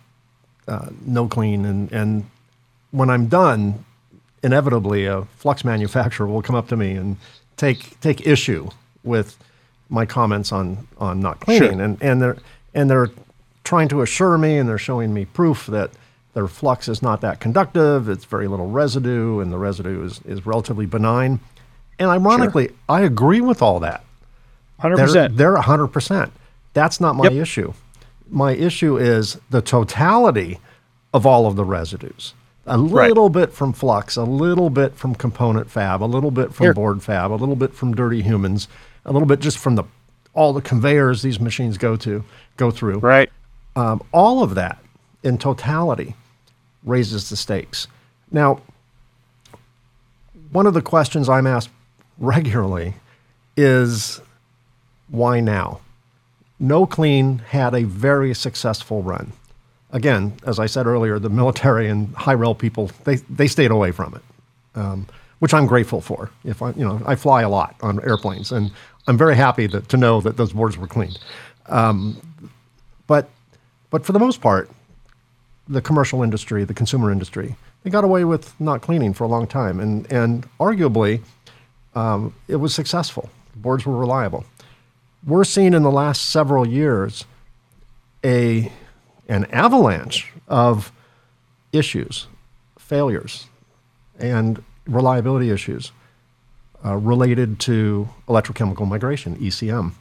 [0.66, 2.24] uh, no clean and, and
[2.94, 3.84] when I'm done,
[4.44, 7.16] inevitably a flux manufacturer will come up to me and
[7.56, 8.68] take take issue
[9.02, 9.36] with
[9.88, 11.82] my comments on on not cleaning, sure.
[11.82, 12.36] and and they're
[12.74, 13.10] and they're
[13.64, 15.90] trying to assure me, and they're showing me proof that
[16.34, 18.08] their flux is not that conductive.
[18.08, 21.40] It's very little residue, and the residue is is relatively benign.
[21.98, 22.76] And ironically, sure.
[22.88, 24.04] I agree with all that.
[24.80, 25.36] Hundred percent.
[25.36, 26.32] They're hundred percent.
[26.72, 27.34] That's not my yep.
[27.34, 27.72] issue.
[28.28, 30.58] My issue is the totality
[31.12, 32.34] of all of the residues.
[32.66, 33.32] a little right.
[33.32, 36.74] bit from flux, a little bit from component fab, a little bit from Here.
[36.74, 38.66] board fab, a little bit from dirty humans,
[39.04, 39.84] a little bit just from the
[40.32, 42.24] all the conveyors these machines go to
[42.56, 42.98] go through.
[42.98, 43.30] Right.
[43.76, 44.78] Um, all of that
[45.22, 46.14] in totality
[46.82, 47.86] raises the stakes.
[48.30, 48.60] Now,
[50.50, 51.70] one of the questions I'm asked
[52.18, 52.94] regularly
[53.56, 54.20] is
[55.08, 55.80] why now?
[56.60, 59.32] No Clean had a very successful run
[59.94, 63.92] again, as I said earlier, the military and high rel people they they stayed away
[63.92, 65.06] from it, um,
[65.38, 66.30] which I'm grateful for.
[66.44, 68.70] If I you know I fly a lot on airplanes, and
[69.06, 71.18] I'm very happy that, to know that those boards were cleaned.
[71.66, 72.20] Um,
[73.06, 73.28] but
[73.90, 74.70] but for the most part,
[75.68, 79.46] the commercial industry, the consumer industry, they got away with not cleaning for a long
[79.46, 81.20] time, and and arguably,
[81.94, 83.30] um, it was successful.
[83.56, 84.44] Boards were reliable.
[85.26, 87.24] We're seeing in the last several years
[88.24, 88.72] a
[89.28, 90.92] an avalanche of
[91.72, 92.26] issues,
[92.78, 93.46] failures,
[94.18, 95.92] and reliability issues
[96.84, 99.92] uh, related to electrochemical migration, ECM.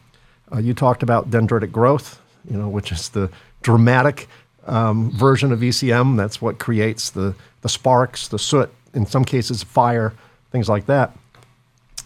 [0.52, 3.30] Uh, you talked about dendritic growth, you know, which is the
[3.62, 4.28] dramatic
[4.68, 6.18] um, version of ECM.
[6.18, 10.14] That's what creates the, the sparks, the soot, in some cases, fire,
[10.52, 11.16] things like that.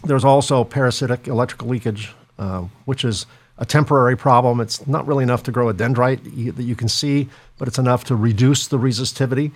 [0.04, 3.26] There's also parasitic electrical leakage, uh, which is
[3.58, 4.60] a temporary problem.
[4.60, 8.04] It's not really enough to grow a dendrite that you can see, but it's enough
[8.04, 9.50] to reduce the resistivity,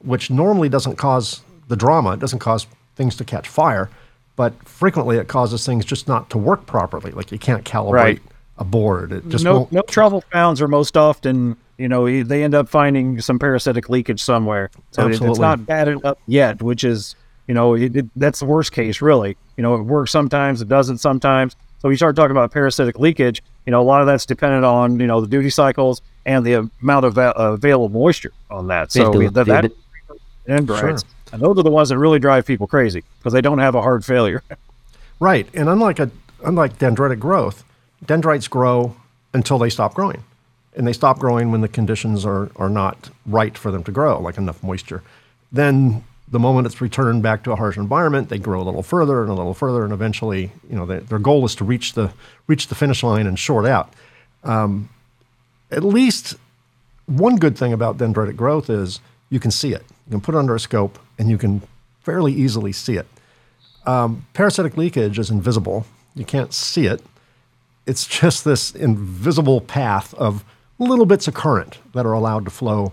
[0.00, 2.12] which normally doesn't cause the drama.
[2.12, 3.88] It doesn't cause things to catch fire,
[4.36, 7.10] but frequently it causes things just not to work properly.
[7.10, 8.22] Like you can't calibrate right.
[8.58, 9.12] a board.
[9.12, 9.72] It just no, won't.
[9.72, 14.22] no trouble founds are most often, you know, they end up finding some parasitic leakage
[14.22, 14.70] somewhere.
[14.92, 15.30] So Absolutely.
[15.30, 17.16] it's not bad enough yet, which is,
[17.48, 19.36] you know, it, it, that's the worst case, really.
[19.56, 21.56] You know, it works sometimes, it doesn't sometimes.
[21.78, 23.42] So we start talking about parasitic leakage.
[23.64, 26.68] You know, a lot of that's dependent on you know the duty cycles and the
[26.82, 28.92] amount of uh, available moisture on that.
[28.92, 29.72] So we, that, that
[30.46, 30.96] and sure.
[31.36, 33.82] And those are the ones that really drive people crazy because they don't have a
[33.82, 34.42] hard failure.
[35.20, 36.10] right, and unlike a
[36.42, 37.62] unlike dendritic growth,
[38.04, 38.96] dendrites grow
[39.34, 40.24] until they stop growing,
[40.74, 44.18] and they stop growing when the conditions are are not right for them to grow,
[44.18, 45.02] like enough moisture.
[45.52, 49.20] Then the moment it's returned back to a harsh environment, they grow a little further
[49.20, 52.14] and a little further, and eventually, you know, they, their goal is to reach the
[52.46, 53.92] reach the finish line and short out.
[54.42, 54.88] Um,
[55.70, 56.34] at least
[57.04, 59.84] one good thing about dendritic growth is you can see it.
[60.06, 61.62] You can put it under a scope, and you can
[62.00, 63.06] fairly easily see it.
[63.86, 67.02] Um, parasitic leakage is invisible; you can't see it.
[67.86, 70.44] It's just this invisible path of
[70.78, 72.92] little bits of current that are allowed to flow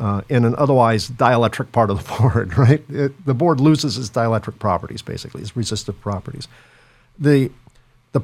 [0.00, 2.82] uh, in an otherwise dielectric part of the board, right?
[2.88, 6.48] It, the board loses its dielectric properties, basically, its resistive properties.
[7.18, 7.50] The,
[8.12, 8.22] the,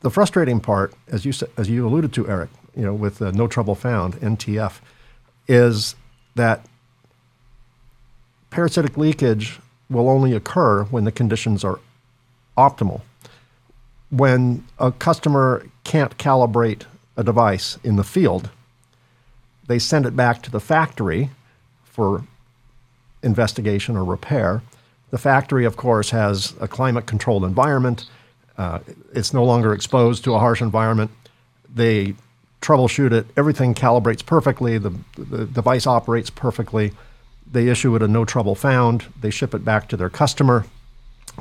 [0.00, 3.46] the frustrating part, as you, as you alluded to, Eric, you know, with uh, no
[3.46, 4.80] trouble found, NTF,
[5.46, 5.94] is
[6.34, 6.64] that
[8.52, 9.58] parasitic leakage
[9.90, 11.80] will only occur when the conditions are
[12.56, 13.00] optimal.
[14.10, 16.84] When a customer can't calibrate
[17.16, 18.50] a device in the field,
[19.66, 21.30] they send it back to the factory
[21.82, 22.24] for
[23.22, 24.62] investigation or repair.
[25.10, 28.06] The factory, of course, has a climate controlled environment.
[28.58, 28.80] Uh,
[29.14, 31.10] it's no longer exposed to a harsh environment.
[31.74, 32.14] They
[32.60, 33.26] troubleshoot it.
[33.36, 34.76] Everything calibrates perfectly.
[34.76, 36.92] The, the device operates perfectly.
[37.52, 39.04] They issue it a no trouble found.
[39.20, 40.66] They ship it back to their customer.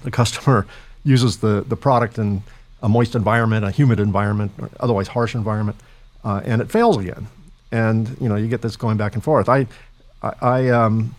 [0.04, 0.68] The customer
[1.04, 2.44] uses the, the product in
[2.84, 5.78] a moist environment, a humid environment, or otherwise harsh environment,
[6.24, 7.28] uh, and it fails again
[7.72, 9.50] and you know you get this going back and forth.
[9.50, 9.68] I,
[10.22, 11.16] I, I um,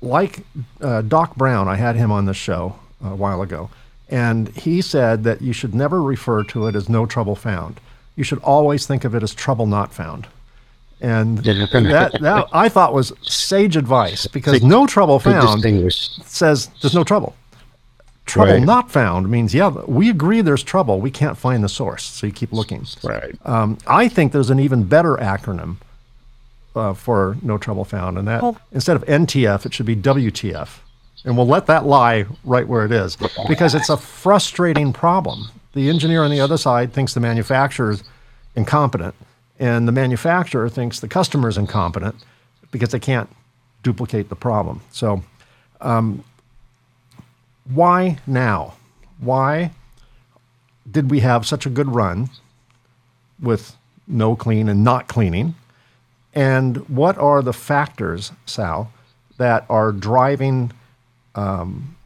[0.00, 0.40] like
[0.80, 1.68] uh, Doc Brown.
[1.68, 3.70] I had him on the show a while ago,
[4.08, 7.80] and he said that you should never refer to it as no trouble found.
[8.16, 10.26] You should always think of it as trouble not found.
[11.00, 15.62] And that, that I thought was sage advice because no trouble found
[16.24, 17.36] says there's no trouble.
[18.26, 18.62] Trouble right.
[18.62, 21.00] not found means, yeah, we agree there's trouble.
[21.00, 22.02] We can't find the source.
[22.04, 22.84] So you keep looking.
[23.02, 23.34] Right.
[23.46, 25.76] Um, I think there's an even better acronym
[26.76, 28.18] uh, for no trouble found.
[28.18, 30.68] And that well, instead of NTF, it should be WTF.
[31.24, 33.16] And we'll let that lie right where it is
[33.48, 35.48] because it's a frustrating problem.
[35.74, 38.04] The engineer on the other side thinks the manufacturer is
[38.54, 39.14] incompetent,
[39.58, 42.16] and the manufacturer thinks the customer is incompetent
[42.70, 43.28] because they can't
[43.82, 44.80] duplicate the problem.
[44.92, 45.22] So,
[45.80, 46.24] um,
[47.64, 48.74] why now?
[49.18, 49.72] Why
[50.90, 52.30] did we have such a good run
[53.40, 55.54] with no clean and not cleaning?
[56.34, 58.92] And what are the factors, Sal,
[59.38, 60.72] that are driving
[61.34, 61.96] um,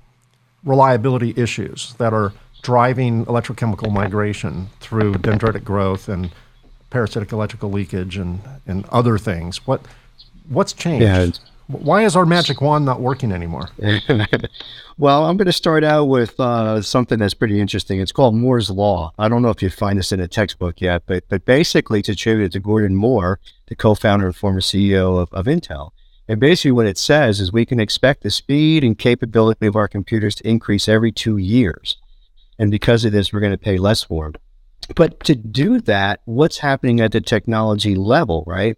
[0.65, 2.33] reliability issues, that are
[2.63, 6.31] driving electrochemical migration through dendritic growth and
[6.93, 9.67] parasitic electrical leakage and, and other things?
[9.67, 9.81] What,
[10.49, 11.03] what's changed?
[11.03, 11.31] Yeah,
[11.67, 13.71] Why is our magic wand not working anymore?
[14.99, 17.99] well, I'm going to start out with uh, something that's pretty interesting.
[17.99, 19.13] It's called Moore's Law.
[19.19, 22.11] I don't know if you find this in a textbook yet, but but basically it's
[22.11, 25.93] attributed to Gordon Moore, the co-founder and former CEO of, of Intel.
[26.29, 29.89] And basically what it says is we can expect the speed and capability of our
[29.89, 31.97] computers to increase every two years.
[32.59, 34.41] And because of this, we're going to pay less for them.
[34.95, 38.77] But to do that, what's happening at the technology level, right?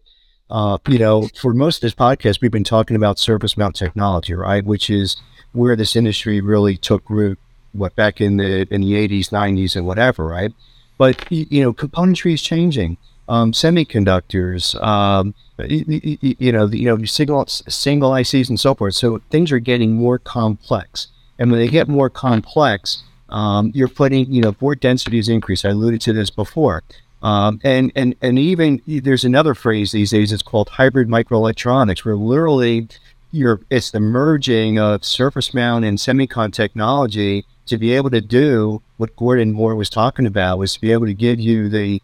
[0.50, 4.34] Uh, you know, for most of this podcast, we've been talking about surface mount technology,
[4.34, 4.64] right?
[4.64, 5.16] Which is
[5.52, 7.38] where this industry really took root,
[7.72, 10.52] what back in the in the 80s, 90s, and whatever, right?
[10.98, 12.98] But you know, componentry is changing.
[13.26, 18.94] Um, semiconductors, um, you, you, know, you know, single single ICs and so forth.
[18.94, 23.02] So things are getting more complex, and when they get more complex,
[23.34, 25.64] um, you're putting, you know, board densities increase.
[25.64, 26.84] I alluded to this before.
[27.20, 32.14] Um, and, and, and even there's another phrase these days, it's called hybrid microelectronics, where
[32.14, 32.86] literally
[33.32, 38.80] you're, it's the merging of surface mount and semicon technology to be able to do
[38.98, 42.00] what Gordon Moore was talking about, was to be able to give you the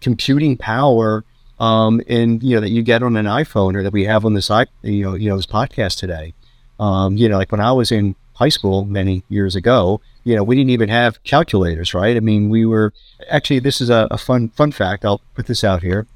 [0.00, 1.24] computing power
[1.60, 4.34] um, and you know that you get on an iPhone or that we have on
[4.34, 4.50] this
[4.82, 6.34] you know you know this podcast today.
[6.80, 10.42] Um, you know, like when I was in high school many years ago, you know,
[10.42, 12.16] we didn't even have calculators, right?
[12.16, 12.92] I mean, we were
[13.28, 15.04] actually, this is a, a fun, fun fact.
[15.04, 16.06] I'll put this out here.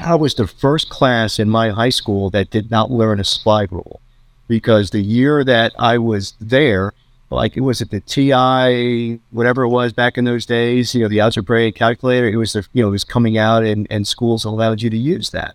[0.00, 3.70] I was the first class in my high school that did not learn a slide
[3.70, 4.00] rule
[4.48, 6.92] because the year that I was there,
[7.30, 11.08] like it was at the TI, whatever it was back in those days, you know,
[11.08, 14.44] the algebraic calculator, it was, the, you know, it was coming out and, and schools
[14.44, 15.54] allowed you to use that.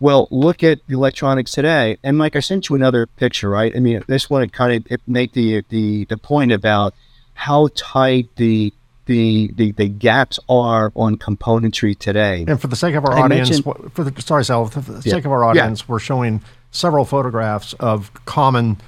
[0.00, 1.98] Well, look at electronics today.
[2.02, 3.74] And Mike, I sent you another picture, right?
[3.74, 6.94] I mean, this one kind of make the, the, the point about
[7.34, 8.72] how tight the
[9.06, 12.44] the, the, the gaps are on componentry today.
[12.48, 15.16] And for the sake of our I audience, for the sorry, Sal, for the yeah.
[15.16, 15.86] sake of our audience, yeah.
[15.88, 18.78] we're showing several photographs of common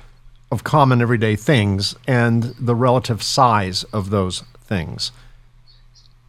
[0.52, 5.12] of common everyday things and the relative size of those things.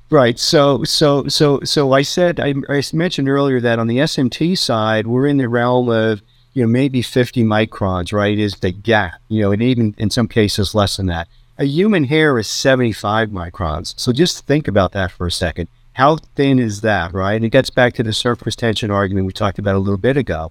[0.09, 0.39] Right.
[0.39, 5.05] So, so, so, so I said I, I mentioned earlier that on the SMT side,
[5.05, 6.21] we're in the realm of
[6.53, 8.13] you know maybe 50 microns.
[8.13, 9.15] Right, is the gap.
[9.27, 11.27] You know, and even in some cases less than that.
[11.59, 13.99] A human hair is 75 microns.
[13.99, 15.67] So just think about that for a second.
[15.93, 17.33] How thin is that, right?
[17.33, 20.17] And it gets back to the surface tension argument we talked about a little bit
[20.17, 20.49] ago.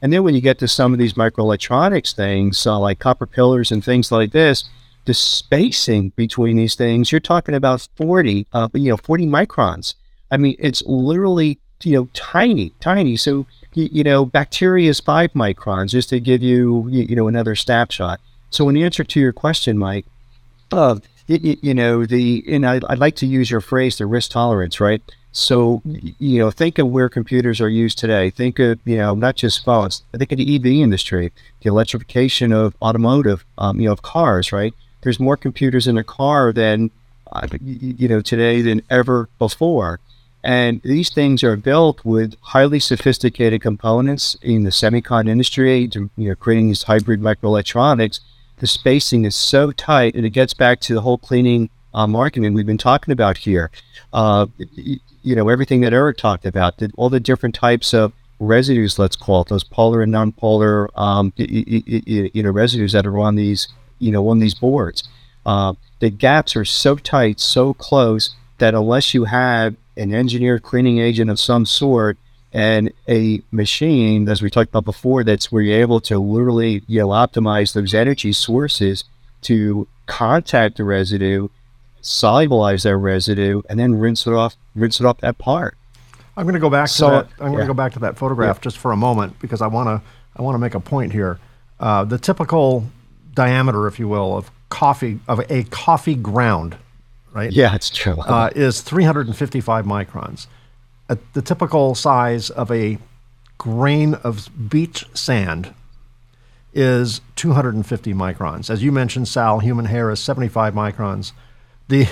[0.00, 3.70] And then when you get to some of these microelectronics things, uh, like copper pillars
[3.70, 4.64] and things like this,
[5.04, 9.94] the spacing between these things, you're talking about 40, uh, you know, 40 microns.
[10.30, 13.18] I mean, it's literally, you know, tiny, tiny.
[13.18, 17.54] So, you, you know, bacteria is five microns, just to give you, you, know, another
[17.54, 18.20] snapshot.
[18.48, 20.06] So, in answer to your question, Mike,
[21.26, 24.80] you, you know the and I, I'd like to use your phrase the risk tolerance
[24.80, 25.02] right?
[25.32, 28.30] So you know think of where computers are used today.
[28.30, 30.02] Think of you know not just phones.
[30.12, 34.74] Think of the ev industry the electrification of automotive um, you know of cars right?
[35.02, 36.90] There's more computers in a car than
[37.32, 40.00] uh, you know today than ever before.
[40.44, 46.28] And these things are built with highly sophisticated components in the semicon industry to, you
[46.28, 48.20] know creating these hybrid microelectronics
[48.58, 52.54] the spacing is so tight, and it gets back to the whole cleaning uh, marketing
[52.54, 53.70] we've been talking about here.
[54.12, 54.46] Uh,
[55.22, 59.42] you know, everything that Eric talked about, all the different types of residues, let's call
[59.42, 64.28] it those polar and non-polar, um, you know, residues that are on these, you know,
[64.28, 65.08] on these boards.
[65.44, 70.98] Uh, the gaps are so tight, so close that unless you have an engineered cleaning
[70.98, 72.18] agent of some sort,
[72.52, 77.00] and a machine, as we talked about before, that's where you're able to literally you
[77.00, 79.04] know optimize those energy sources
[79.42, 81.48] to contact the residue,
[82.02, 85.76] solubilize that residue, and then rinse it off, rinse it off that part.
[86.36, 87.28] I'm going to go back so, to that.
[87.40, 88.62] I'm going to go back to that photograph yeah.
[88.62, 90.02] just for a moment because I want to
[90.36, 91.38] I want to make a point here.
[91.80, 92.86] Uh, the typical
[93.34, 96.76] diameter, if you will, of coffee of a coffee ground,
[97.32, 97.50] right?
[97.52, 98.18] Yeah, it's true.
[98.20, 100.46] Uh, is 355 microns
[101.08, 102.98] a, the typical size of a
[103.58, 105.74] grain of beach sand
[106.74, 108.68] is 250 microns.
[108.68, 111.32] As you mentioned, Sal, human hair is 75 microns.
[111.88, 112.06] The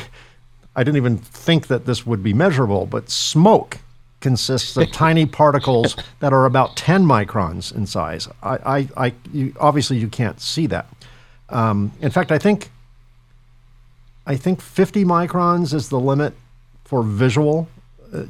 [0.76, 3.78] I didn't even think that this would be measurable, but smoke
[4.20, 8.26] consists of tiny particles that are about 10 microns in size.
[8.42, 10.86] I, I, I you, obviously you can't see that.
[11.50, 12.70] Um, in fact, I think
[14.26, 16.32] I think 50 microns is the limit
[16.84, 17.68] for visual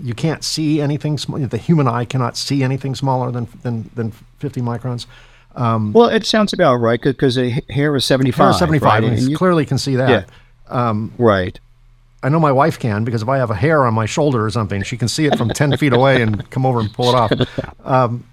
[0.02, 1.18] you can't see anything.
[1.18, 5.06] Sm- the human eye cannot see anything smaller than than, than 50 microns.
[5.56, 8.38] Um, well, it sounds about right because a hair is 75.
[8.38, 9.04] Hair is 75, right?
[9.04, 10.08] and, and you clearly can see that.
[10.08, 10.24] Yeah.
[10.68, 11.58] Um, right.
[12.22, 14.50] I know my wife can because if I have a hair on my shoulder or
[14.50, 17.14] something, she can see it from 10 feet away and come over and pull it
[17.14, 17.32] off.
[17.84, 18.26] Um,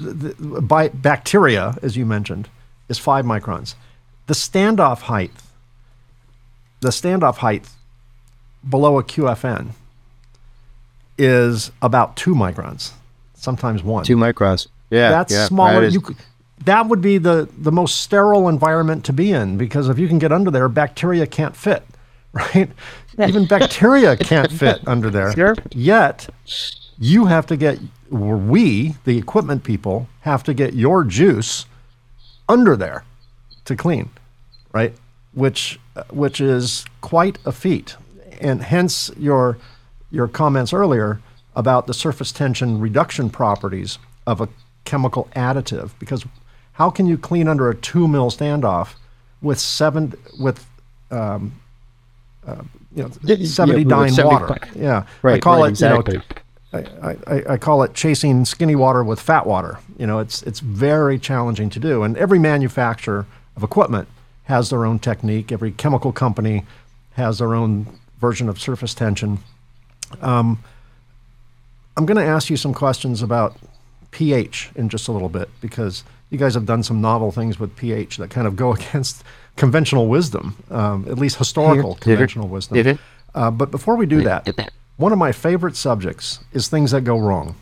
[0.00, 2.48] the, the, by bacteria, as you mentioned,
[2.88, 3.76] is five microns.
[4.26, 5.30] The standoff height,
[6.80, 7.68] the standoff height
[8.68, 9.70] below a QFN
[11.18, 12.92] is about two microns,
[13.34, 14.04] sometimes one.
[14.04, 14.68] Two microns.
[14.90, 15.82] Yeah, that's yeah, smaller.
[15.82, 16.16] That, you,
[16.64, 20.18] that would be the the most sterile environment to be in because if you can
[20.18, 21.84] get under there, bacteria can't fit,
[22.32, 22.70] right?
[23.18, 25.32] Even bacteria can't fit under there.
[25.32, 25.54] Sure.
[25.72, 26.28] Yet,
[26.98, 27.78] you have to get,
[28.10, 31.66] or we, the equipment people, have to get your juice
[32.48, 33.04] under there
[33.64, 34.10] to clean,
[34.72, 34.94] right?
[35.32, 37.96] Which uh, which is quite a feat,
[38.40, 39.58] and hence your
[40.10, 41.20] your comments earlier
[41.54, 44.48] about the surface tension reduction properties of a
[44.84, 45.90] chemical additive.
[45.98, 46.24] Because
[46.72, 48.94] how can you clean under a two mil standoff
[49.42, 50.64] with seven with
[51.10, 51.60] um,
[52.46, 52.62] uh,
[52.94, 53.10] you know
[53.44, 54.56] seventy yeah, dyne water?
[54.74, 55.36] Yeah, right.
[55.36, 56.14] I call right, it exactly.
[56.14, 56.24] you know.
[56.70, 59.78] I, I, I, call it chasing skinny water with fat water.
[59.96, 63.24] You know, it's it's very challenging to do, and every manufacturer
[63.56, 64.06] of equipment
[64.44, 65.50] has their own technique.
[65.50, 66.64] Every chemical company
[67.12, 67.86] has their own
[68.20, 69.38] version of surface tension.
[70.20, 70.62] Um,
[71.96, 73.56] I'm going to ask you some questions about
[74.10, 77.74] pH in just a little bit because you guys have done some novel things with
[77.76, 79.24] pH that kind of go against
[79.56, 82.76] conventional wisdom, um, at least historical Here, conventional wisdom.
[83.34, 87.18] Uh, but before we do that, one of my favorite subjects is things that go
[87.18, 87.56] wrong.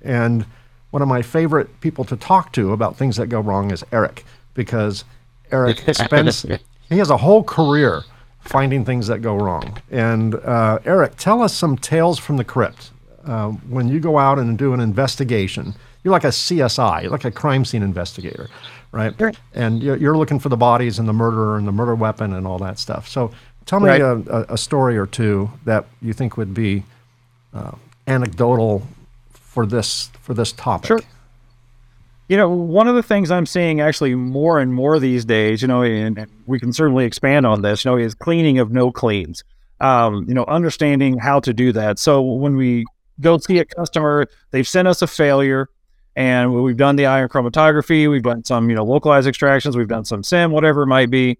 [0.00, 0.46] And
[0.90, 4.24] one of my favorite people to talk to about things that go wrong is Eric
[4.54, 5.04] because
[5.50, 6.42] Eric spends,
[6.88, 8.02] he has a whole career
[8.42, 9.78] finding things that go wrong.
[9.90, 12.90] And uh, Eric, tell us some tales from the crypt.
[13.24, 17.24] Uh, when you go out and do an investigation, you're like a CSI, you're like
[17.24, 18.48] a crime scene investigator,
[18.90, 19.14] right?
[19.16, 19.32] Sure.
[19.54, 22.46] And you're, you're, looking for the bodies and the murderer and the murder weapon and
[22.46, 23.08] all that stuff.
[23.08, 23.30] So
[23.64, 24.00] tell me right.
[24.00, 26.82] a, a, story or two that you think would be
[27.54, 27.72] uh,
[28.08, 28.82] anecdotal
[29.32, 30.88] for this for this topic.
[30.88, 31.00] Sure.
[32.32, 35.68] You know, one of the things I'm seeing actually more and more these days, you
[35.68, 39.44] know, and we can certainly expand on this, you know, is cleaning of no cleans.
[39.80, 41.98] Um, you know, understanding how to do that.
[41.98, 42.86] So when we
[43.20, 45.68] go see a customer, they've sent us a failure,
[46.16, 50.06] and we've done the ion chromatography, we've done some, you know, localized extractions, we've done
[50.06, 51.36] some sim, whatever it might be.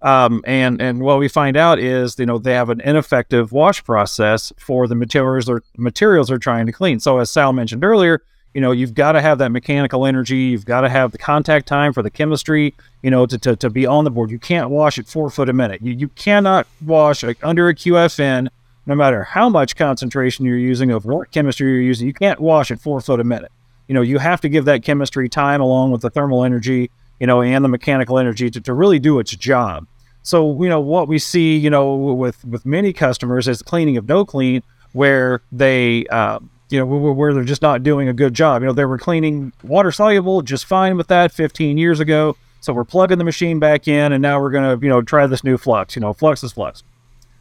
[0.00, 3.82] Um, and and what we find out is, you know, they have an ineffective wash
[3.82, 7.00] process for the materials or materials they're trying to clean.
[7.00, 8.22] So as Sal mentioned earlier,
[8.54, 10.36] you know, you've got to have that mechanical energy.
[10.36, 13.70] You've got to have the contact time for the chemistry, you know, to, to, to
[13.70, 14.30] be on the board.
[14.30, 15.82] You can't wash at four foot a minute.
[15.82, 18.48] You, you cannot wash like, under a QFN,
[18.86, 22.08] no matter how much concentration you're using of what chemistry you're using.
[22.08, 23.52] You can't wash at four foot a minute.
[23.86, 26.90] You know, you have to give that chemistry time along with the thermal energy,
[27.20, 29.86] you know, and the mechanical energy to, to really do its job.
[30.22, 34.08] So, you know, what we see, you know, with, with many customers is cleaning of
[34.08, 36.40] no clean, where they, uh,
[36.70, 38.62] you know, where they're just not doing a good job.
[38.62, 42.36] You know, they were cleaning water soluble just fine with that 15 years ago.
[42.60, 45.26] So we're plugging the machine back in, and now we're going to, you know, try
[45.26, 45.96] this new flux.
[45.96, 46.82] You know, flux is flux.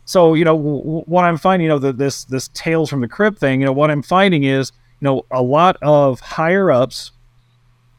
[0.05, 3.37] So you know, what I'm finding, you know, the, this this tales from the crypt
[3.37, 3.59] thing.
[3.59, 7.11] You know, what I'm finding is, you know, a lot of higher ups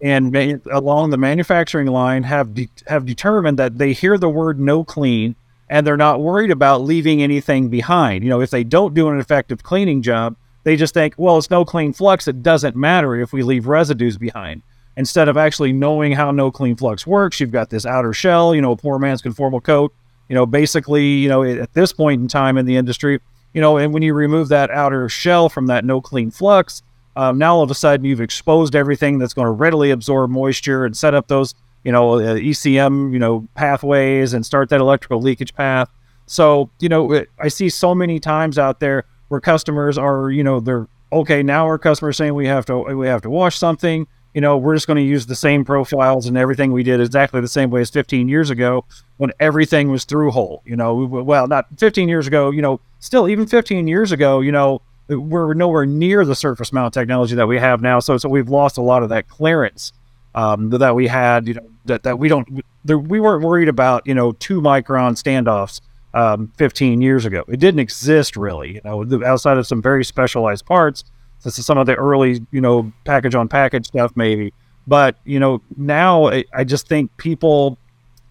[0.03, 0.35] and
[0.73, 5.37] along the manufacturing line have de- have determined that they hear the word no clean
[5.69, 8.25] and they're not worried about leaving anything behind.
[8.25, 11.51] You know, if they don't do an effective cleaning job, they just think, well, it's
[11.51, 12.29] no clean flux.
[12.29, 14.63] It doesn't matter if we leave residues behind.
[14.97, 18.61] Instead of actually knowing how no clean flux works, you've got this outer shell, you
[18.61, 19.95] know, a poor man's conformal coat.
[20.29, 23.21] You know, basically, you know, at this point in time in the industry,
[23.53, 26.83] you know, and when you remove that outer shell from that no clean flux,
[27.17, 30.85] um, now all of a sudden you've exposed everything that's going to readily absorb moisture
[30.85, 35.21] and set up those, you know, uh, ECM, you know, pathways and start that electrical
[35.21, 35.89] leakage path.
[36.27, 40.59] So, you know, I see so many times out there where customers are, you know,
[40.59, 41.43] they're okay.
[41.43, 44.07] Now our customers saying we have to we have to wash something.
[44.35, 47.41] You know, we're just going to use the same profiles and everything we did exactly
[47.41, 48.85] the same way as 15 years ago
[49.17, 50.63] when everything was through hole.
[50.65, 52.51] You know, well, not 15 years ago.
[52.51, 54.41] You know, still even 15 years ago.
[54.41, 58.01] You know, we're nowhere near the surface mount technology that we have now.
[58.01, 59.93] So, so we've lost a lot of that clearance
[60.35, 61.47] um, that we had.
[61.47, 62.49] You know, that that we don't.
[62.85, 64.09] We weren't worried about.
[64.09, 65.81] You know, two micron standoffs
[66.15, 67.45] um, 15 years ago.
[67.49, 71.05] It didn't exist really, you know, outside of some very specialized parts.
[71.43, 74.53] This is some of the early, you know, package on package stuff maybe.
[74.87, 77.79] But you know, now I, I just think people,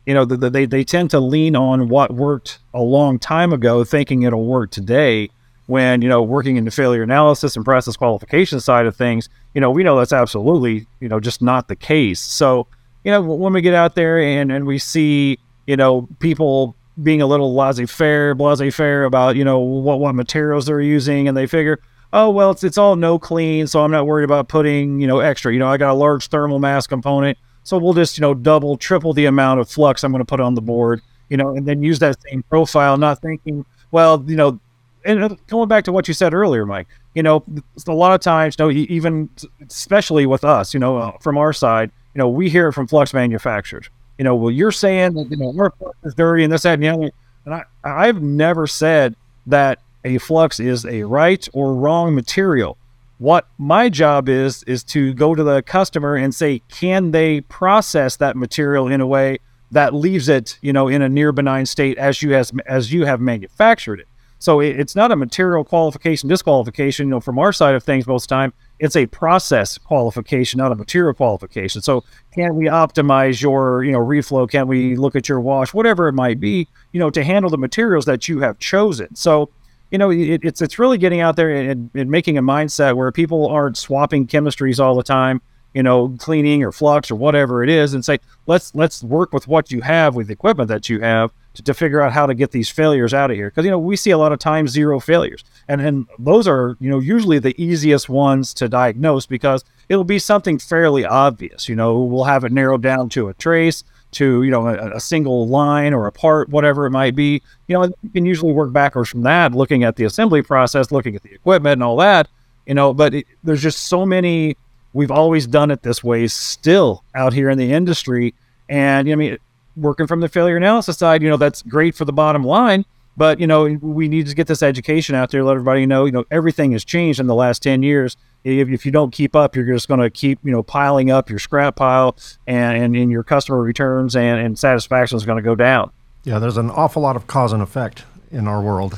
[0.06, 3.84] you know, the, they they tend to lean on what worked a long time ago,
[3.84, 5.30] thinking it'll work today.
[5.68, 9.62] When you know, working in the failure analysis and process qualification side of things, you
[9.62, 12.20] know, we know that's absolutely, you know, just not the case.
[12.20, 12.66] So,
[13.04, 17.22] you know, when we get out there and and we see, you know, people being
[17.22, 21.80] a little laissez-faire, laissez-faire about you know what what materials they're using, and they figure,
[22.14, 25.20] oh well, it's it's all no clean, so I'm not worried about putting you know
[25.20, 25.54] extra.
[25.54, 28.78] You know, I got a large thermal mass component, so we'll just you know double,
[28.78, 31.02] triple the amount of flux I'm going to put on the board.
[31.30, 34.60] You know, and then use that same profile, not thinking, well, you know,
[35.06, 37.43] and uh, going back to what you said earlier, Mike, you know,
[37.88, 39.30] a lot of times, you know, even
[39.68, 42.88] especially with us, you know, uh, from our side, you know, we hear it from
[42.88, 43.89] flux manufacturers.
[44.20, 46.74] You know, well, you're saying that you know our flux is dirty and this, that,
[46.74, 47.11] and the other.
[47.45, 49.15] And I, I've never said
[49.47, 52.78] that a flux is a right or wrong material.
[53.17, 58.17] What my job is is to go to the customer and say, can they process
[58.17, 59.39] that material in a way
[59.72, 63.05] that leaves it, you know, in a near benign state as you as as you
[63.05, 64.07] have manufactured it.
[64.39, 67.07] So it, it's not a material qualification disqualification.
[67.07, 70.58] You know, from our side of things, most of the time it's a process qualification,
[70.58, 71.82] not a material qualification.
[71.82, 72.04] So
[72.34, 74.50] can we optimize your, you know, reflow?
[74.50, 77.58] Can we look at your wash, whatever it might be, you know, to handle the
[77.58, 79.16] materials that you have chosen?
[79.16, 79.50] So
[79.92, 83.12] you know, it, it's it's really getting out there and, and, making a mindset where
[83.12, 85.42] people aren't swapping chemistries all the time,
[85.74, 89.48] you know, cleaning or flux or whatever it is, and say let's let's work with
[89.48, 92.34] what you have with the equipment that you have to, to figure out how to
[92.34, 93.49] get these failures out of here.
[93.49, 96.78] Because you know we see a lot of times zero failures, and and those are
[96.80, 101.70] you know usually the easiest ones to diagnose because it'll be something fairly obvious.
[101.70, 104.99] You know, we'll have it narrowed down to a trace to you know a, a,
[104.99, 107.41] single line or a part, whatever it might be.
[107.68, 111.16] You know, you can usually work backwards from that, looking at the assembly process, looking
[111.16, 112.28] at the equipment and all that.
[112.66, 114.55] You know, but it, there's just so many.
[114.93, 118.34] We've always done it this way, still out here in the industry,
[118.70, 119.38] and you know, I mean,
[119.76, 122.86] working from the failure analysis side, you know, that's great for the bottom line.
[123.17, 126.05] But you know, we need to get this education out there, let everybody know.
[126.05, 129.36] You know, everything has changed in the last ten years if, if you don't keep
[129.36, 132.15] up, you're just going to keep, you know, piling up your scrap pile
[132.47, 135.91] and, and, and your customer returns and, and satisfaction is going to go down.
[136.24, 138.97] Yeah, there's an awful lot of cause and effect in our world.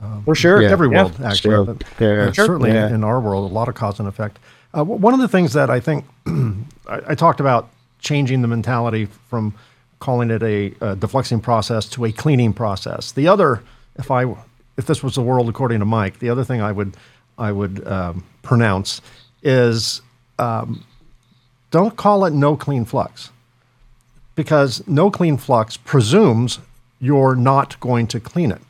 [0.00, 0.62] Um, For sure.
[0.62, 0.70] Yeah.
[0.70, 1.30] Every world, yeah.
[1.30, 1.54] actually.
[1.54, 1.64] Sure.
[1.64, 2.32] But, yeah.
[2.32, 2.92] Certainly yeah.
[2.92, 4.38] in our world, a lot of cause and effect.
[4.74, 7.68] Uh, one of the things that I think I, I, talked about
[7.98, 9.54] changing the mentality from
[10.02, 13.12] calling it a, a defluxing process to a cleaning process.
[13.12, 13.62] The other,
[13.96, 14.24] if I
[14.76, 16.96] if this was the world according to Mike, the other thing I would
[17.38, 19.00] I would um, pronounce
[19.42, 20.02] is
[20.38, 20.84] um,
[21.70, 23.30] don't call it no clean flux
[24.34, 26.58] because no clean flux presumes
[27.00, 28.62] you're not going to clean it.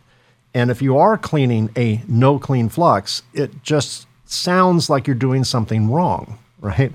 [0.55, 5.45] And if you are cleaning a no clean flux, it just sounds like you're doing
[5.45, 6.93] something wrong, right?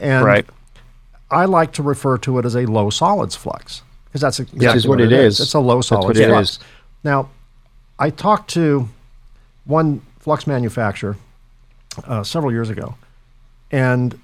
[0.00, 0.46] And right.
[1.30, 4.74] I like to refer to it as a low solids flux because that's exactly yeah,
[4.74, 5.34] what, what it is.
[5.34, 5.46] is.
[5.46, 6.58] It's a low solids flux.
[7.04, 7.28] Now,
[7.98, 8.88] I talked to
[9.64, 11.16] one flux manufacturer
[12.04, 12.94] uh, several years ago,
[13.70, 14.18] and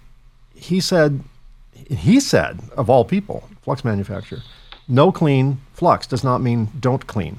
[0.54, 1.20] he said,
[1.90, 4.40] he said of all people, flux manufacturer,
[4.88, 7.38] no clean flux does not mean don't clean.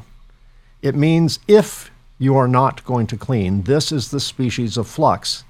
[0.81, 1.89] It means if
[2.19, 5.43] you are not going to clean, this is the species of flux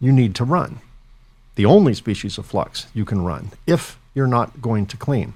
[0.00, 0.80] you need to run.
[1.56, 5.34] The only species of flux you can run if you're not going to clean.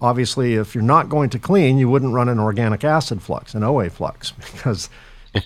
[0.00, 3.62] Obviously, if you're not going to clean, you wouldn't run an organic acid flux, an
[3.62, 4.88] OA flux, because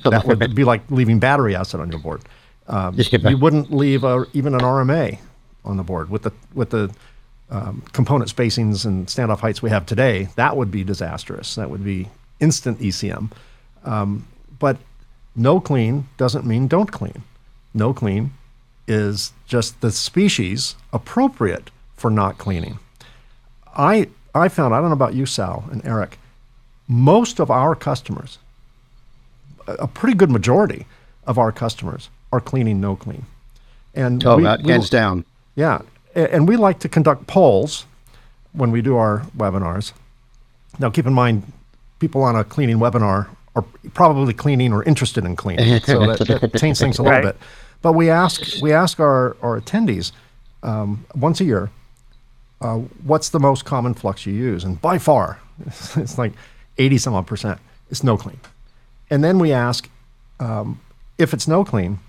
[0.05, 2.23] that would be like leaving battery acid on your board.
[2.69, 2.95] Um.
[3.31, 5.19] You wouldn't leave a, even an RMA
[5.65, 6.93] on the board with the with the
[7.51, 10.29] um, component spacings and standoff heights we have today.
[10.37, 11.55] That would be disastrous.
[11.55, 12.09] That would be
[12.41, 13.31] instant ECM.
[13.85, 14.27] Um,
[14.59, 14.79] but
[15.37, 17.23] no clean doesn't mean don't clean.
[17.75, 18.33] No clean
[18.87, 22.79] is just the species appropriate for not cleaning.
[23.77, 26.19] I I found I don't know about you, Sal and Eric.
[26.89, 28.39] Most of our customers
[29.67, 30.87] a pretty good majority
[31.27, 33.25] of our customers are cleaning no clean.
[33.95, 35.25] And oh, we, that we, hands down.
[35.55, 35.83] Yeah,
[36.15, 37.87] and we like to conduct polls
[38.53, 39.93] when we do our webinars.
[40.79, 41.51] Now, keep in mind,
[41.99, 43.65] people on a cleaning webinar are
[43.95, 47.25] probably cleaning or interested in cleaning, so that, that changes things a little right.
[47.25, 47.37] bit.
[47.87, 50.11] But we ask we ask our, our attendees
[50.65, 51.71] um, once a year,
[52.61, 54.65] uh, what's the most common flux you use?
[54.65, 55.39] And by far,
[55.95, 56.33] it's like
[56.79, 57.61] eighty some odd percent.
[57.89, 58.41] It's no clean.
[59.09, 59.89] And then we ask
[60.41, 60.81] um,
[61.17, 62.01] if it's no clean,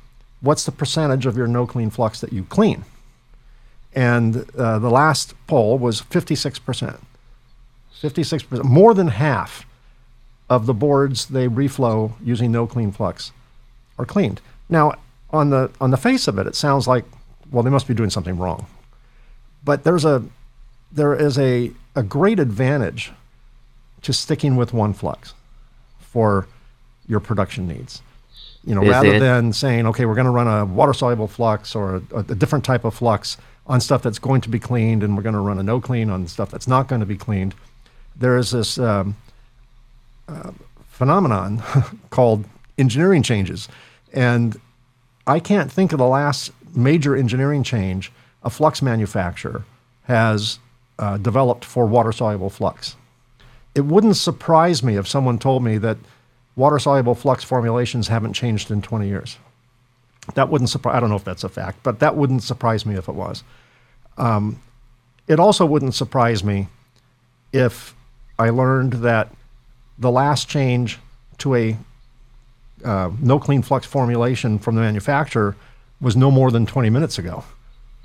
[0.41, 2.83] what's the percentage of your no clean flux that you clean?
[3.93, 6.97] And uh, the last poll was 56%.
[8.01, 9.67] 56%, more than half
[10.49, 13.31] of the boards they reflow using no clean flux
[13.99, 14.41] are cleaned.
[14.69, 14.95] Now,
[15.31, 17.05] on the on the face of it, it sounds like
[17.51, 18.65] well they must be doing something wrong.
[19.63, 20.23] But there's a
[20.91, 23.11] there is a, a great advantage
[24.01, 25.33] to sticking with one flux
[25.99, 26.47] for
[27.07, 28.01] your production needs.
[28.63, 29.19] You know, Is rather it?
[29.19, 32.65] than saying, okay, we're going to run a water soluble flux or a, a, different
[32.65, 35.57] type of flux on stuff that's going to be cleaned, and we're going to run
[35.57, 37.55] a no clean on stuff that's not going to be cleaned.
[38.15, 39.15] There is this um,
[40.27, 40.51] uh,
[40.89, 41.63] phenomenon
[42.09, 42.45] called
[42.77, 43.69] engineering changes,
[44.13, 44.59] and
[45.27, 48.11] I can't think of the last major engineering change
[48.43, 49.65] a flux manufacturer
[50.03, 50.59] has
[50.99, 52.95] uh, developed for water soluble flux.
[53.75, 55.97] It wouldn't surprise me if someone told me that
[56.55, 59.37] water soluble flux formulations haven't changed in 20 years.
[60.35, 60.95] That wouldn't surprise.
[60.95, 63.43] I don't know if that's a fact, but that wouldn't surprise me if it was.
[64.17, 64.61] Um,
[65.27, 66.67] it also wouldn't surprise me
[67.51, 67.95] if
[68.39, 69.31] I learned that
[69.97, 70.99] the last change
[71.39, 71.77] to a
[72.83, 75.55] uh, no clean flux formulation from the manufacturer
[75.99, 77.43] was no more than 20 minutes ago.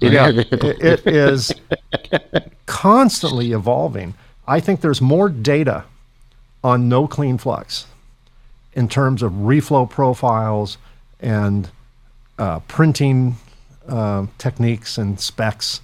[0.01, 1.53] Yeah, it, it is
[2.67, 4.15] constantly evolving.
[4.47, 5.85] I think there's more data
[6.65, 7.87] on no clean flux
[8.73, 10.79] in terms of reflow profiles
[11.21, 11.71] and
[12.39, 13.37] uh, printing
[13.89, 15.81] uh, techniques and specs,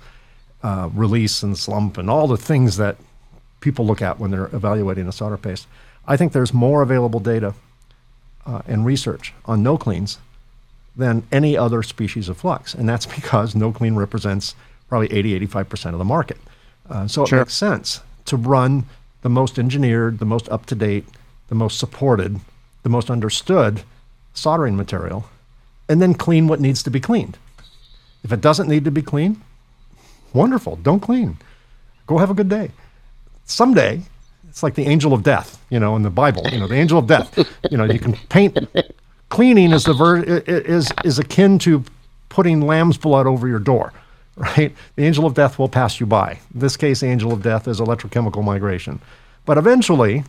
[0.62, 2.97] uh, release and slump, and all the things that
[3.61, 5.66] people look at when they're evaluating a solder paste.
[6.07, 7.55] I think there's more available data
[8.49, 10.19] uh, and research on no cleans
[10.97, 12.75] than any other species of flux.
[12.75, 14.55] And that's because no clean represents
[14.89, 16.39] probably 80, 85% of the market.
[16.89, 17.39] Uh, so sure.
[17.39, 18.85] it makes sense to run
[19.21, 21.05] the most engineered, the most up to date,
[21.49, 22.41] the most supported,
[22.83, 23.83] the most understood
[24.33, 25.27] soldering material,
[25.89, 27.37] and then clean what needs to be cleaned.
[28.25, 29.41] If it doesn't need to be cleaned,
[30.33, 31.39] wonderful, don't clean.
[32.07, 32.71] Go have a good day.
[33.45, 34.03] Someday,
[34.49, 36.43] it's like the angel of death, you know, in the Bible.
[36.51, 37.39] You know, the angel of death.
[37.71, 38.59] You know, you can paint.
[39.29, 41.85] Cleaning is the ver- is is akin to
[42.29, 43.93] putting lamb's blood over your door,
[44.37, 44.75] right?
[44.97, 46.41] The angel of death will pass you by.
[46.55, 49.01] In this case, angel of death is electrochemical migration,
[49.45, 50.25] but eventually,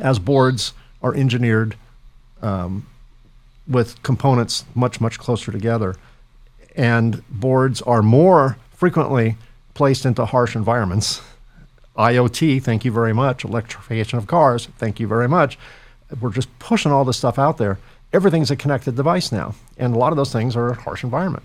[0.00, 0.72] as boards
[1.02, 1.76] are engineered
[2.42, 2.86] um,
[3.68, 5.94] with components much much closer together,
[6.74, 9.36] and boards are more frequently
[9.74, 11.20] placed into harsh environments
[11.96, 13.44] IoT, thank you very much.
[13.44, 15.58] Electrification of cars, thank you very much.
[16.20, 17.78] We're just pushing all this stuff out there.
[18.12, 21.42] Everything's a connected device now, and a lot of those things are a harsh environment,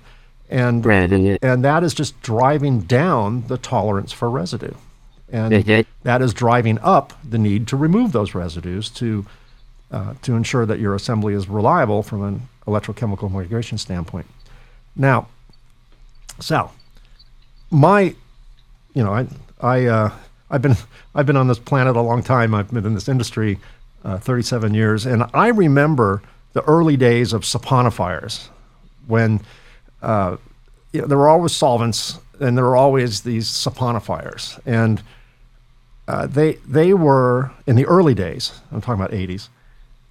[0.49, 4.73] and and that is just driving down the tolerance for residue,
[5.31, 9.25] and that is driving up the need to remove those residues to
[9.89, 14.27] uh, to ensure that your assembly is reliable from an electrochemical migration standpoint.
[14.95, 15.27] Now,
[16.39, 16.73] Sal,
[17.71, 18.15] my,
[18.93, 19.27] you know, I
[19.59, 19.85] I.
[19.85, 20.11] Uh,
[20.51, 20.75] I've been
[21.15, 22.53] I've been on this planet a long time.
[22.53, 23.57] I've been in this industry
[24.03, 26.21] uh, 37 years, and I remember
[26.53, 28.49] the early days of saponifiers
[29.07, 29.39] when
[30.01, 30.37] uh,
[30.91, 35.01] you know, there were always solvents and there were always these saponifiers, and
[36.07, 38.59] uh, they they were in the early days.
[38.71, 39.47] I'm talking about 80s.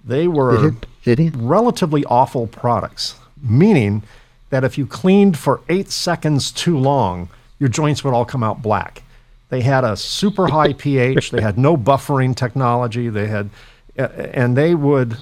[0.03, 0.73] They were
[1.05, 4.01] relatively awful products, meaning
[4.49, 7.29] that if you cleaned for eight seconds too long,
[7.59, 9.03] your joints would all come out black.
[9.51, 11.31] They had a super high pH.
[11.31, 13.09] They had no buffering technology.
[13.09, 13.49] They had,
[13.97, 15.17] and they would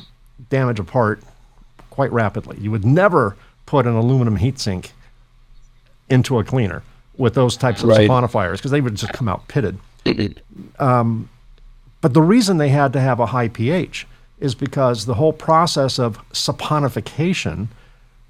[0.51, 1.23] damage a part
[1.89, 2.55] quite rapidly.
[2.61, 4.91] You would never put an aluminum heatsink
[6.11, 6.83] into a cleaner
[7.17, 8.07] with those types of right.
[8.07, 9.79] saponifiers because they would just come out pitted.
[10.77, 11.27] um,
[11.99, 14.05] but the reason they had to have a high pH
[14.39, 17.67] is because the whole process of saponification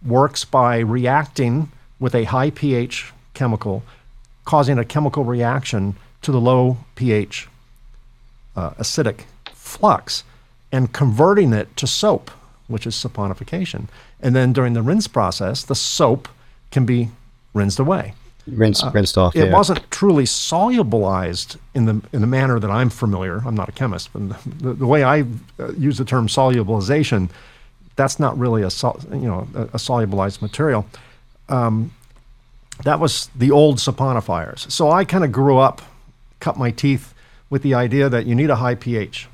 [0.06, 1.70] works by reacting
[2.00, 3.84] with a high pH chemical
[4.50, 7.48] causing a chemical reaction to the low pH
[8.56, 10.24] uh, acidic flux
[10.72, 12.32] and converting it to soap,
[12.68, 13.88] which is saponification.
[14.20, 16.28] And then during the rinse process, the soap
[16.72, 17.10] can be
[17.54, 18.16] rinsed away.
[18.48, 19.36] Rinsed, uh, rinsed off.
[19.36, 19.54] It yeah.
[19.54, 23.44] wasn't truly solubilized in the in the manner that I'm familiar.
[23.46, 24.22] I'm not a chemist, but
[24.64, 25.26] the, the way I
[25.60, 27.30] uh, use the term solubilization,
[27.96, 28.72] that's not really a
[29.12, 30.88] you know a, a solubilized material.
[31.50, 31.92] Um,
[32.84, 34.72] that was the old saponifiers.
[34.72, 35.82] So I kind of grew up,
[36.40, 37.14] cut my teeth
[37.50, 39.28] with the idea that you need a high pH.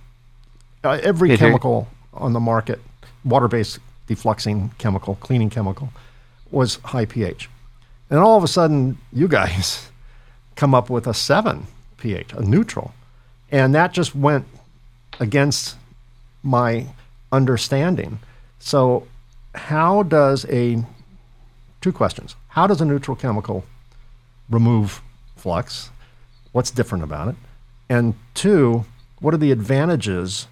[0.83, 1.37] Uh, every mm-hmm.
[1.37, 2.79] chemical on the market,
[3.23, 5.89] water based defluxing chemical, cleaning chemical,
[6.51, 7.49] was high pH.
[8.09, 9.89] And all of a sudden, you guys
[10.55, 11.67] come up with a 7
[11.97, 12.93] pH, a neutral.
[13.51, 14.45] And that just went
[15.19, 15.75] against
[16.43, 16.87] my
[17.31, 18.19] understanding.
[18.59, 19.07] So,
[19.53, 20.83] how does a
[21.81, 23.65] two questions how does a neutral chemical
[24.49, 25.01] remove
[25.35, 25.89] flux?
[26.53, 27.35] What's different about it?
[27.89, 28.85] And two,
[29.19, 30.47] what are the advantages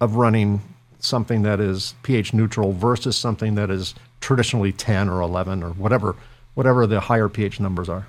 [0.00, 0.62] of running
[1.00, 6.16] something that is pH neutral versus something that is traditionally 10 or 11 or whatever
[6.54, 8.06] whatever the higher pH numbers are?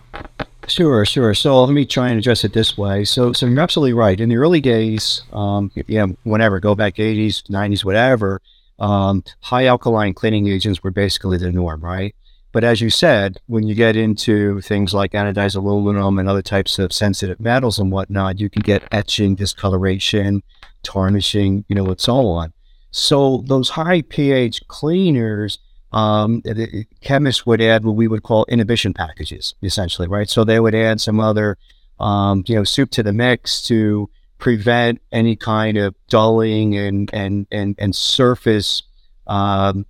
[0.68, 1.34] Sure, sure.
[1.34, 3.04] So let me try and address it this way.
[3.04, 4.18] So, so you're absolutely right.
[4.18, 8.42] In the early days, um, yeah, whenever, go back 80s, 90s, whatever,
[8.80, 12.16] um, high alkaline cleaning agents were basically the norm, right?
[12.56, 16.80] But as you said, when you get into things like anodized aluminum and other types
[16.80, 20.42] of sensitive metals and whatnot, you can get etching, discoloration,
[20.82, 22.54] tarnishing, you know, and so on.
[22.92, 25.60] So those high pH cleaners
[25.92, 30.30] um, the chemists would add what we would call inhibition packages, essentially, right?
[30.30, 31.58] So they would add some other,
[32.00, 37.48] um, you know, soup to the mix to prevent any kind of dulling and and
[37.52, 38.82] and and surface,
[39.28, 39.86] um,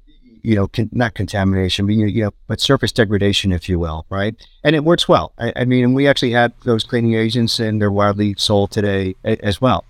[0.46, 4.36] you know, con- not contamination, but you know, but surface degradation, if you will, right?
[4.64, 5.34] And it works well.
[5.40, 9.44] I, I mean, we actually have those cleaning agents, and they're widely sold today a-
[9.44, 9.84] as well.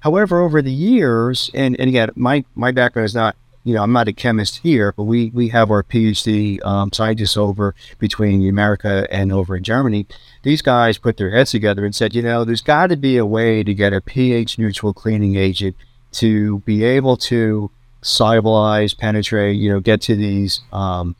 [0.00, 3.92] However, over the years, and, and again, my, my background is not, you know, I'm
[3.92, 9.06] not a chemist here, but we, we have our PhD um, scientists over between America
[9.10, 10.06] and over in Germany.
[10.42, 13.24] These guys put their heads together and said, you know, there's got to be a
[13.24, 15.76] way to get a pH neutral cleaning agent
[16.12, 17.70] to be able to
[18.02, 21.16] solubilize, penetrate, you know, get to these um,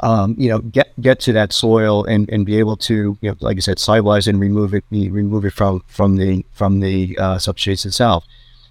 [0.00, 3.36] um, you know, get get to that soil and, and be able to, you know,
[3.40, 7.36] like I said, solubilize and remove it, remove it from from the from the uh,
[7.36, 8.24] substrates itself.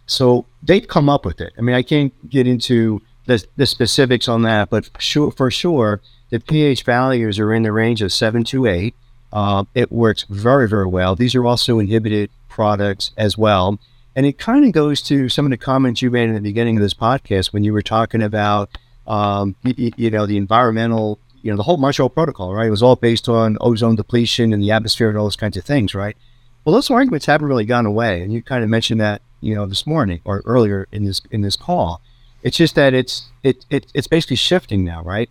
[0.06, 1.54] So they've come up with it.
[1.58, 6.02] I mean, I can't get into the, the specifics on that, but sure for sure,
[6.30, 8.96] the pH values are in the range of seven to eight.
[9.34, 11.16] Uh, it works very very well.
[11.16, 13.80] These are also inhibited products as well,
[14.18, 16.76] and it kind of goes to some of the comments you made in the beginning
[16.76, 21.52] of this podcast when you were talking about um, you, you, know, the environmental, you
[21.52, 22.66] know, the whole Montreal Protocol, right?
[22.66, 25.64] It was all based on ozone depletion and the atmosphere and all those kinds of
[25.64, 26.18] things, right?
[26.66, 29.68] Well, those arguments haven't really gone away, and you kind of mentioned that, you know,
[29.68, 32.02] this morning or earlier in this in this call.
[32.42, 35.30] It's just that it's it, it it's basically shifting now, right?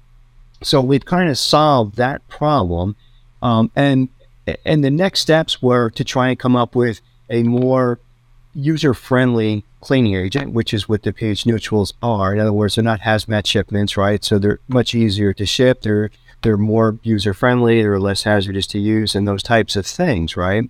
[0.63, 2.95] So we've kind of solved that problem,
[3.43, 4.11] um, and
[4.65, 7.99] and the next steps were to try and come up with a more
[8.57, 12.33] user friendly cleaning agent, which is what the pH neutrals are.
[12.33, 14.25] In other words, they're not hazmat shipments, right?
[14.25, 15.83] So they're much easier to ship.
[15.83, 16.11] They're
[16.43, 17.83] they're more user friendly.
[17.83, 20.69] They're less hazardous to use, and those types of things, right?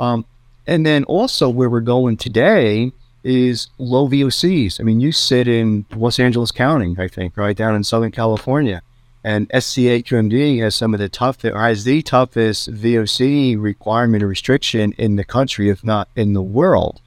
[0.00, 0.24] Um,
[0.66, 2.92] and then also where we're going today
[3.24, 4.80] is low VOCs.
[4.80, 8.82] I mean, you sit in Los Angeles County, I think, right down in Southern California,
[9.24, 14.92] and SCA-QMD has some of the toughest, or has the toughest VOC requirement or restriction
[14.92, 17.00] in the country, if not in the world.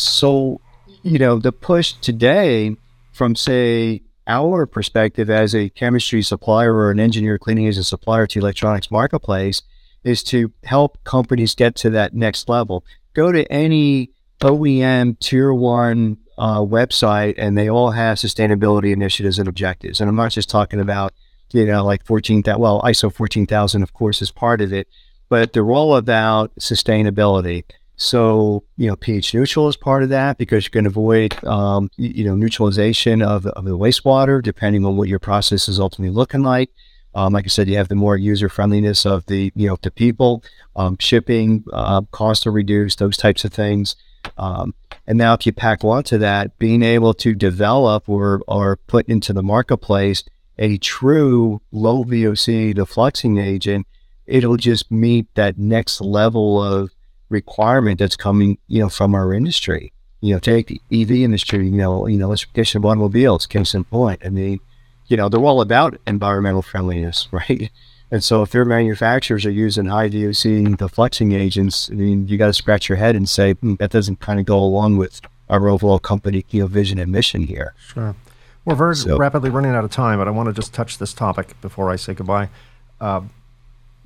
[0.00, 0.60] So,
[1.02, 2.76] you know, the push today
[3.12, 8.26] from, say, our perspective as a chemistry supplier or an engineer cleaning as a supplier
[8.26, 9.62] to electronics marketplace
[10.04, 12.84] is to help companies get to that next level.
[13.14, 19.48] Go to any OEM tier one uh, website and they all have sustainability initiatives and
[19.48, 20.00] objectives.
[20.00, 21.12] And I'm not just talking about,
[21.52, 24.88] you know, like 14,000, well, ISO 14,000, of course, is part of it,
[25.28, 27.64] but they're all about sustainability.
[27.96, 32.24] So, you know, pH neutral is part of that because you can avoid, um, you
[32.24, 36.70] know, neutralization of, of the wastewater depending on what your process is ultimately looking like.
[37.14, 39.90] Um, like I said, you have the more user friendliness of the, you know, the
[39.90, 40.44] people,
[40.76, 43.96] um, shipping, uh, costs are reduced, those types of things.
[44.36, 44.74] Um,
[45.06, 49.32] and now if you pack onto that, being able to develop or, or put into
[49.32, 50.22] the marketplace
[50.58, 53.86] a true low VOC defluxing agent,
[54.26, 56.90] it'll just meet that next level of
[57.28, 59.92] requirement that's coming, you know, from our industry.
[60.20, 63.84] You know, take the EV industry, you know, you know, electrification of automobiles, case in
[63.84, 64.22] point.
[64.24, 64.60] I mean,
[65.06, 67.70] you know, they're all about environmental friendliness, right?
[68.10, 72.46] And so if their manufacturers are using high VOC defluxing agents, I mean, you got
[72.46, 75.68] to scratch your head and say mm, that doesn't kind of go along with our
[75.68, 77.74] overall company you know, vision and mission here.
[77.78, 78.14] Sure.
[78.64, 81.12] We're very so, rapidly running out of time, but I want to just touch this
[81.12, 82.48] topic before I say goodbye.
[83.00, 83.22] Uh,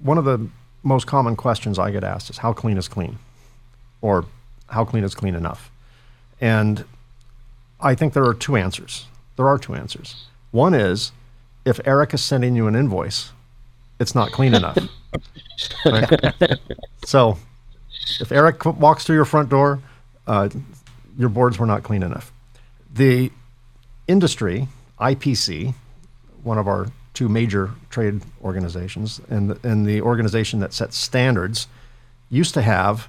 [0.03, 0.49] one of the
[0.83, 3.19] most common questions I get asked is how clean is clean?
[4.01, 4.25] Or
[4.69, 5.71] how clean is clean enough?
[6.41, 6.85] And
[7.81, 9.07] I think there are two answers.
[9.37, 10.27] There are two answers.
[10.51, 11.13] One is
[11.65, 13.33] if Eric is sending you an invoice,
[13.99, 14.79] it's not clean enough.
[15.85, 16.59] right?
[17.05, 17.39] So
[18.21, 19.81] if Eric walks through your front door,
[20.27, 20.49] uh,
[21.19, 22.33] your boards were not clean enough.
[22.93, 23.31] The
[24.09, 24.69] industry,
[24.99, 25.75] IPC,
[26.43, 26.89] one of our
[27.21, 31.69] two major trade organizations, and and the organization that sets standards
[32.31, 33.09] used to have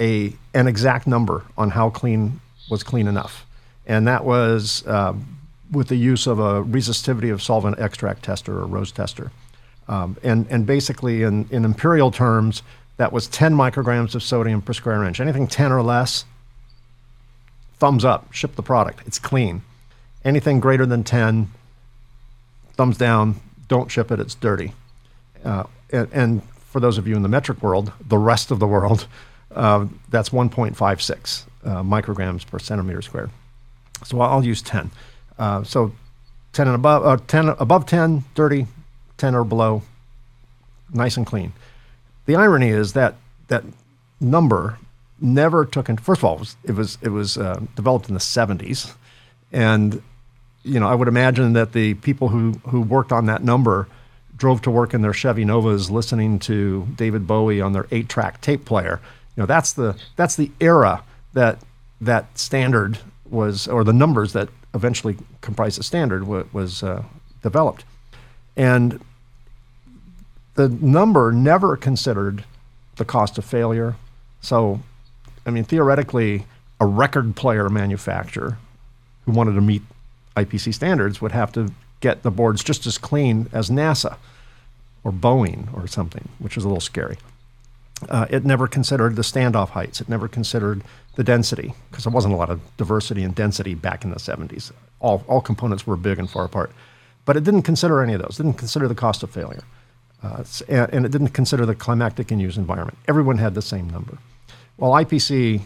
[0.00, 3.44] a an exact number on how clean was clean enough,
[3.88, 5.12] and that was uh,
[5.72, 9.32] with the use of a resistivity of solvent extract tester or ROSE tester,
[9.88, 12.62] um, and and basically in in imperial terms
[12.98, 15.18] that was 10 micrograms of sodium per square inch.
[15.18, 16.24] Anything 10 or less,
[17.78, 19.00] thumbs up, ship the product.
[19.08, 19.62] It's clean.
[20.24, 21.50] Anything greater than 10,
[22.76, 24.72] thumbs down, don't ship it, it's dirty.
[25.44, 26.42] Uh, and, and,
[26.74, 29.06] for those of you in the metric world, the rest of the world,
[29.54, 33.30] uh, that's 1.56 uh, micrograms per centimeter squared.
[34.04, 34.90] So I'll use 10.
[35.38, 35.92] Uh, so
[36.52, 38.66] 10 and above, uh, 10 above 10, dirty,
[39.18, 39.82] 10 or below,
[40.92, 41.52] nice and clean.
[42.26, 43.14] The irony is that
[43.48, 43.62] that
[44.20, 44.78] number
[45.20, 45.96] never took in.
[45.96, 48.94] First of all, it was it was, it was uh, developed in the 70s,
[49.52, 50.02] and
[50.64, 53.86] you know, I would imagine that the people who who worked on that number
[54.36, 58.64] drove to work in their Chevy Novas, listening to David Bowie on their eight-track tape
[58.64, 59.00] player.
[59.36, 61.02] You know, that's the that's the era
[61.34, 61.58] that
[62.00, 62.98] that standard
[63.28, 67.04] was, or the numbers that eventually comprised the standard was uh,
[67.42, 67.84] developed,
[68.56, 69.00] and
[70.54, 72.44] the number never considered
[72.96, 73.96] the cost of failure.
[74.40, 74.80] So,
[75.46, 76.46] I mean, theoretically,
[76.80, 78.58] a record player manufacturer
[79.24, 79.82] who wanted to meet
[80.36, 84.16] IPC standards would have to get the boards just as clean as NASA
[85.04, 87.16] or Boeing or something, which is a little scary.
[88.08, 90.00] Uh, it never considered the standoff heights.
[90.00, 90.82] It never considered
[91.16, 94.72] the density because there wasn't a lot of diversity and density back in the 70s.
[95.00, 96.72] All, all components were big and far apart.
[97.24, 98.38] But it didn't consider any of those.
[98.38, 99.64] It didn't consider the cost of failure.
[100.22, 102.96] Uh, and, and, it didn't consider the climactic in use environment.
[103.06, 104.16] Everyone had the same number.
[104.78, 105.60] Well, IPC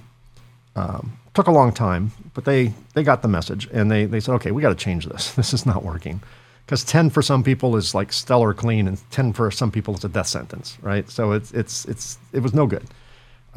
[0.75, 4.33] um, took a long time, but they, they got the message and they, they said,
[4.35, 5.35] okay, we got to change this.
[5.37, 6.23] This is not working.
[6.65, 10.05] Because 10 for some people is like stellar clean, and 10 for some people is
[10.05, 11.11] a death sentence, right?
[11.11, 12.87] So it's, it's, it's, it was no good.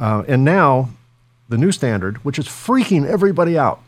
[0.00, 0.90] Uh, and now
[1.48, 3.80] the new standard, which is freaking everybody out.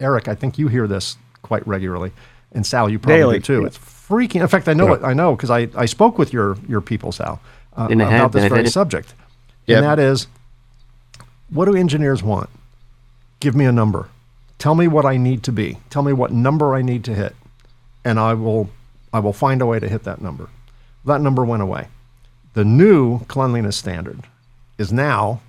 [0.00, 2.12] Eric, I think you hear this quite regularly,
[2.52, 3.38] and Sal, you probably Daily.
[3.40, 3.66] do too.
[3.66, 4.40] It's freaking.
[4.40, 4.94] In fact, I know yeah.
[4.94, 5.02] it.
[5.02, 7.38] I know because I, I spoke with your your people, Sal,
[7.76, 9.12] uh, about this very subject,
[9.66, 9.76] yep.
[9.76, 10.26] and that is,
[11.50, 12.48] what do engineers want?
[13.40, 14.08] Give me a number.
[14.62, 15.78] Tell me what I need to be.
[15.90, 17.34] Tell me what number I need to hit,
[18.04, 18.70] and I will
[19.12, 20.50] I will find a way to hit that number.
[21.04, 21.88] That number went away.
[22.54, 24.20] The new cleanliness standard
[24.78, 25.40] is now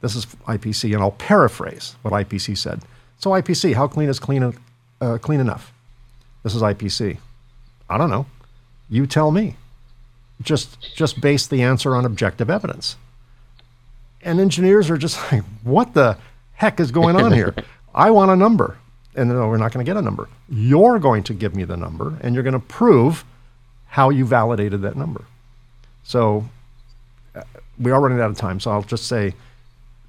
[0.00, 2.80] this is IPC, and I'll paraphrase what IPC said.
[3.18, 4.54] So IPC, how clean is clean,
[5.02, 5.70] uh, clean enough?
[6.42, 7.18] This is IPC.
[7.90, 8.24] I don't know.
[8.88, 9.56] You tell me.
[10.40, 12.96] Just just base the answer on objective evidence.
[14.22, 16.16] And engineers are just like, what the
[16.54, 17.54] heck is going on here?
[17.96, 18.76] I want a number.
[19.16, 20.28] And no, we're not going to get a number.
[20.48, 23.24] You're going to give me the number, and you're going to prove
[23.88, 25.24] how you validated that number.
[26.04, 26.46] So
[27.34, 27.42] uh,
[27.78, 28.60] we are running out of time.
[28.60, 29.32] So I'll just say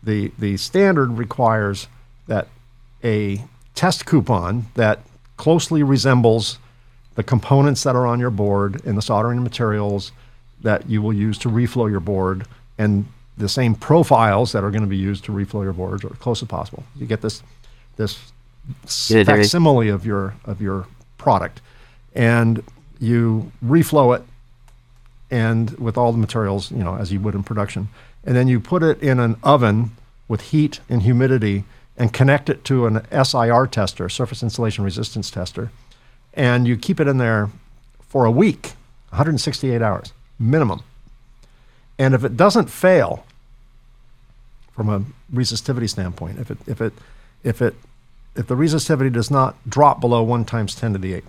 [0.04, 1.88] the the standard requires
[2.28, 2.50] that
[3.02, 3.42] a
[3.76, 5.00] test coupon that
[5.38, 6.60] closely resembles
[7.16, 10.12] the components that are on your board and the soldering materials
[10.62, 12.46] that you will use to reflow your board
[12.78, 13.06] and
[13.38, 16.42] the same profiles that are going to be used to reflow your boards are close
[16.42, 16.84] as possible.
[16.96, 17.44] You get this
[17.98, 18.32] this
[19.26, 20.88] facsimile of your of your
[21.18, 21.62] product.
[22.16, 22.64] And
[23.00, 24.24] you reflow it
[25.30, 27.90] and with all the materials, you know, as you would in production.
[28.24, 29.92] And then you put it in an oven
[30.28, 31.64] with heat and humidity
[31.98, 35.72] and connect it to an SIR tester, surface insulation resistance tester,
[36.34, 37.50] and you keep it in there
[38.02, 38.74] for a week,
[39.10, 40.84] 168 hours minimum.
[41.98, 43.26] And if it doesn't fail
[44.74, 46.94] from a resistivity standpoint, if it if it
[47.44, 47.76] if it
[48.38, 51.24] if the resistivity does not drop below 1 times 10 to the 8,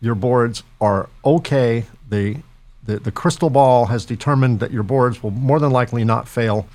[0.00, 1.86] your boards are okay.
[2.08, 2.42] They
[2.84, 6.66] the, the crystal ball has determined that your boards will more than likely not fail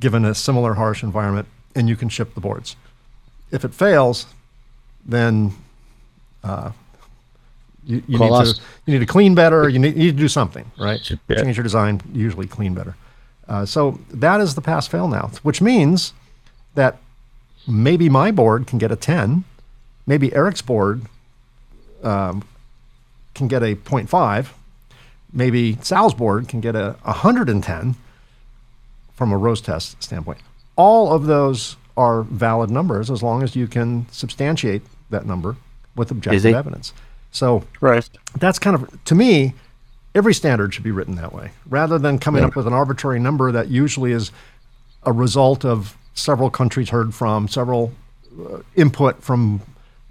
[0.00, 1.46] given a similar harsh environment,
[1.76, 2.74] and you can ship the boards.
[3.52, 4.26] If it fails,
[5.04, 5.52] then
[6.42, 6.72] uh,
[7.84, 9.68] you, you need to you need to clean better.
[9.68, 11.08] You need, you need to do something, right?
[11.28, 11.42] Yeah.
[11.42, 12.02] Change your design.
[12.12, 12.96] Usually clean better.
[13.46, 16.12] Uh, so that is the pass fail now, which means
[16.74, 16.98] that
[17.66, 19.44] maybe my board can get a 10,
[20.06, 21.02] maybe Eric's board
[22.02, 22.44] um,
[23.34, 24.48] can get a 0.5,
[25.32, 27.96] maybe Sal's board can get a 110
[29.14, 30.38] from a rose test standpoint.
[30.76, 35.56] All of those are valid numbers as long as you can substantiate that number
[35.94, 36.92] with objective evidence.
[37.30, 38.08] So right.
[38.38, 39.54] that's kind of, to me,
[40.14, 42.48] every standard should be written that way rather than coming yeah.
[42.48, 44.30] up with an arbitrary number that usually is
[45.04, 47.92] a result of several countries heard from, several
[48.40, 49.60] uh, input from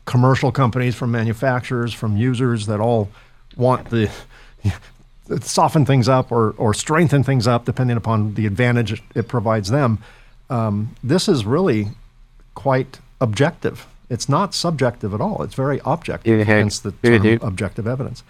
[0.06, 3.10] commercial companies, from manufacturers, from users that all
[3.58, 4.10] want the
[5.41, 9.97] soften things up or, or strengthen things up depending upon the advantage it provides them.
[10.49, 11.89] Um, this is really
[12.53, 13.88] quite objective.
[14.10, 15.41] It's not subjective at all.
[15.41, 18.24] It's very objective, hence the term objective evidence.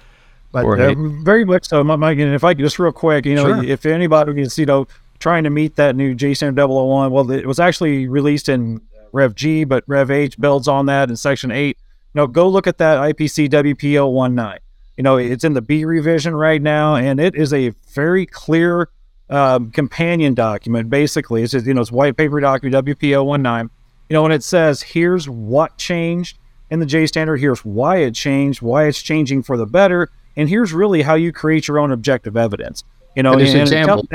[0.54, 2.18] But uh, very much so, Mike.
[2.18, 3.64] And if I just real quick, you know, sure.
[3.64, 4.88] if anybody is, you know,
[5.26, 8.80] trying to meet that new J standard 001, well, it was actually released in
[9.12, 11.68] Rev G, but Rev H builds on that in Section 8.
[11.68, 11.76] You
[12.14, 14.60] know, go look at that IPC WP 019
[14.98, 18.90] you know, it's in the B revision right now, and it is a very clear
[19.30, 20.90] um, companion document.
[20.90, 23.70] Basically, it's just, you know, it's white paper document WP019.
[24.10, 26.38] You know, and it says here's what changed
[26.70, 30.48] in the J standard, here's why it changed, why it's changing for the better, and
[30.48, 32.84] here's really how you create your own objective evidence.
[33.16, 34.08] You know, and, and example.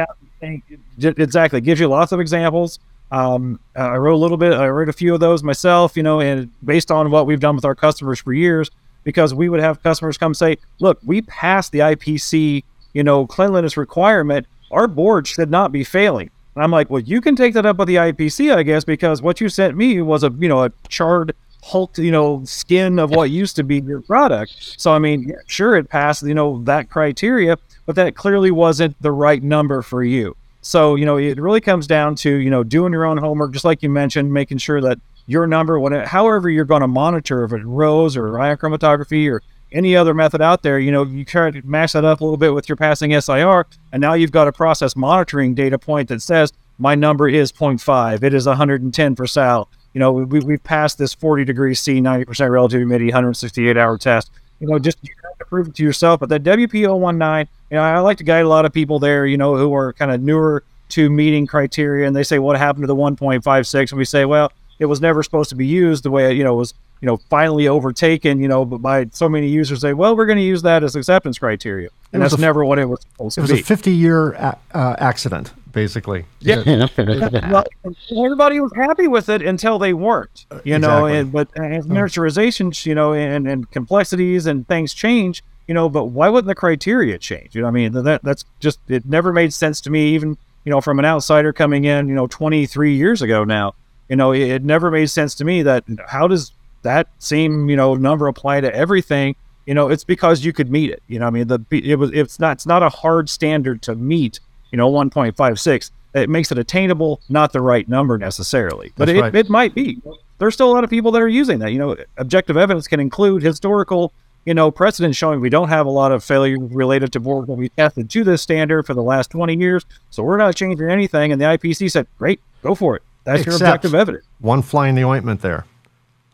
[1.05, 2.79] Exactly gives you lots of examples.
[3.11, 4.53] Um, I wrote a little bit.
[4.53, 7.57] I wrote a few of those myself, you know, and based on what we've done
[7.57, 8.71] with our customers for years,
[9.03, 13.77] because we would have customers come say, "Look, we passed the IPC, you know, cleanliness
[13.77, 14.47] requirement.
[14.71, 17.79] Our board should not be failing." And I'm like, "Well, you can take that up
[17.79, 20.73] with the IPC, I guess, because what you sent me was a, you know, a
[20.89, 24.55] charred hulk, you know, skin of what used to be your product.
[24.79, 29.11] So I mean, sure, it passed, you know, that criteria, but that clearly wasn't the
[29.11, 32.93] right number for you." So, you know, it really comes down to, you know, doing
[32.93, 36.65] your own homework, just like you mentioned, making sure that your number, whatever, however you're
[36.65, 39.43] going to monitor, if it's ROSE or ion chromatography or
[39.73, 42.37] any other method out there, you know, you try to mash that up a little
[42.37, 46.21] bit with your passing SIR, and now you've got a process monitoring data point that
[46.21, 49.69] says my number is 0.5, it is 110 for sal.
[49.95, 54.31] You know, we, we've passed this 40 degrees C, 90% relative humidity, 168 hour test.
[54.61, 56.21] You know, just you have to prove it to yourself.
[56.21, 59.37] But that WP019, you know, I like to guide a lot of people there, you
[59.37, 62.87] know, who are kind of newer to meeting criteria, and they say, "What happened to
[62.87, 66.33] the 1.56?" And we say, "Well, it was never supposed to be used the way
[66.33, 69.81] it, you know was you know finally overtaken, you know, but by so many users
[69.81, 72.79] say, well, we're going to use that as acceptance criteria, and that's a, never what
[72.79, 73.49] it was supposed to be.
[73.49, 76.25] It was a 50 year a- uh, accident, basically.
[76.41, 76.89] Yeah,
[77.51, 77.65] well,
[78.11, 81.07] everybody was happy with it until they weren't, you know.
[81.07, 81.19] Exactly.
[81.19, 81.93] And but as hmm.
[81.93, 86.55] miniaturizations, you know, and, and complexities and things change, you know, but why wouldn't the
[86.55, 87.55] criteria change?
[87.55, 90.71] You know, I mean, that that's just it never made sense to me, even you
[90.71, 93.75] know, from an outsider coming in, you know, 23 years ago now.
[94.09, 96.53] You know, it, it never made sense to me that how does
[96.83, 99.37] that same you know number apply to everything?
[99.67, 101.03] You know, it's because you could meet it.
[101.07, 103.95] You know, I mean, the it was it's not it's not a hard standard to
[103.95, 104.41] meet.
[104.71, 105.91] You know, 1.56.
[106.13, 109.35] It makes it attainable, not the right number necessarily, but it, right.
[109.35, 110.01] it might be.
[110.39, 111.73] There's still a lot of people that are using that.
[111.73, 114.13] You know, objective evidence can include historical
[114.45, 117.55] you know, precedent showing we don't have a lot of failure related to boards that
[117.55, 119.85] we tested to this standard for the last 20 years.
[120.11, 121.33] So we're not changing anything.
[121.33, 123.03] And the IPC said, great, go for it.
[123.25, 124.25] That's Except your objective evidence.
[124.41, 125.67] One fly in the ointment there.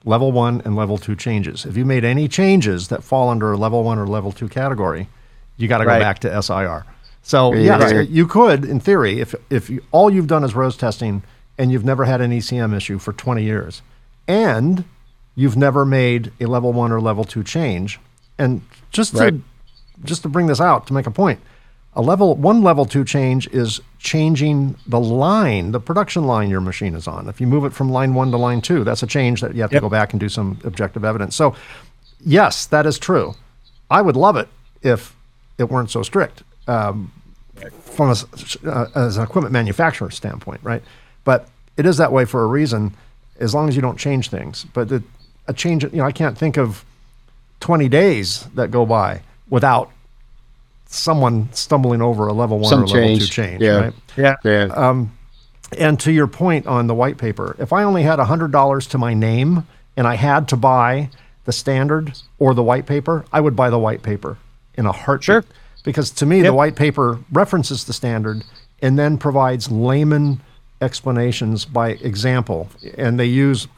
[0.04, 1.66] Level one and level two changes.
[1.66, 5.08] If you made any changes that fall under a level one or level two category,
[5.56, 5.98] you got to go right.
[5.98, 6.84] back to SIR.
[7.26, 8.08] So yeah, right.
[8.08, 11.24] you could, in theory, if if you, all you've done is ROSE testing
[11.58, 13.82] and you've never had an ECM issue for 20 years,
[14.28, 14.84] and
[15.34, 17.98] you've never made a level one or level two change.
[18.38, 18.62] And
[18.92, 19.30] just right.
[19.30, 19.42] to
[20.04, 21.40] just to bring this out to make a point,
[21.94, 26.94] a level one level two change is changing the line, the production line your machine
[26.94, 27.28] is on.
[27.28, 29.62] If you move it from line one to line two, that's a change that you
[29.62, 31.34] have to go back and do some objective evidence.
[31.34, 31.56] So,
[32.20, 33.34] yes, that is true.
[33.90, 34.48] I would love it
[34.80, 35.16] if
[35.58, 37.12] it weren't so strict um,
[37.82, 40.82] from a, uh, as an equipment manufacturer standpoint, right?
[41.24, 42.94] But it is that way for a reason,
[43.38, 44.66] as long as you don't change things.
[44.72, 45.02] But the,
[45.46, 45.84] a change.
[45.84, 46.84] You know, I can't think of
[47.60, 49.90] 20 days that go by without
[50.86, 52.96] someone stumbling over a level one Some or change.
[52.96, 53.62] level two change.
[53.62, 53.76] Yeah.
[53.76, 53.94] Right?
[54.16, 54.36] Yeah.
[54.44, 54.64] yeah.
[54.74, 55.16] Um,
[55.76, 59.14] and to your point on the white paper, if I only had $100 to my
[59.14, 61.10] name and I had to buy
[61.44, 64.38] the standard or the white paper, I would buy the white paper
[64.74, 65.24] in a heartbeat.
[65.24, 65.44] Sure.
[65.86, 66.46] Because to me, yep.
[66.46, 68.44] the white paper references the standard
[68.82, 70.42] and then provides layman
[70.82, 72.68] explanations by example.
[72.98, 73.68] And they use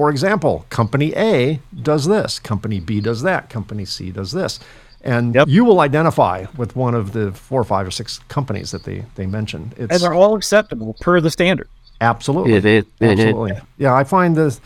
[0.00, 4.58] for example, company A does this, company B does that, company C does this.
[5.02, 5.48] And yep.
[5.48, 9.04] you will identify with one of the four or five or six companies that they,
[9.16, 9.74] they mentioned.
[9.76, 11.68] It's, and they're all acceptable per the standard.
[12.00, 12.54] Absolutely.
[12.54, 12.84] It is.
[13.00, 13.58] Absolutely.
[13.76, 14.58] Yeah, I find the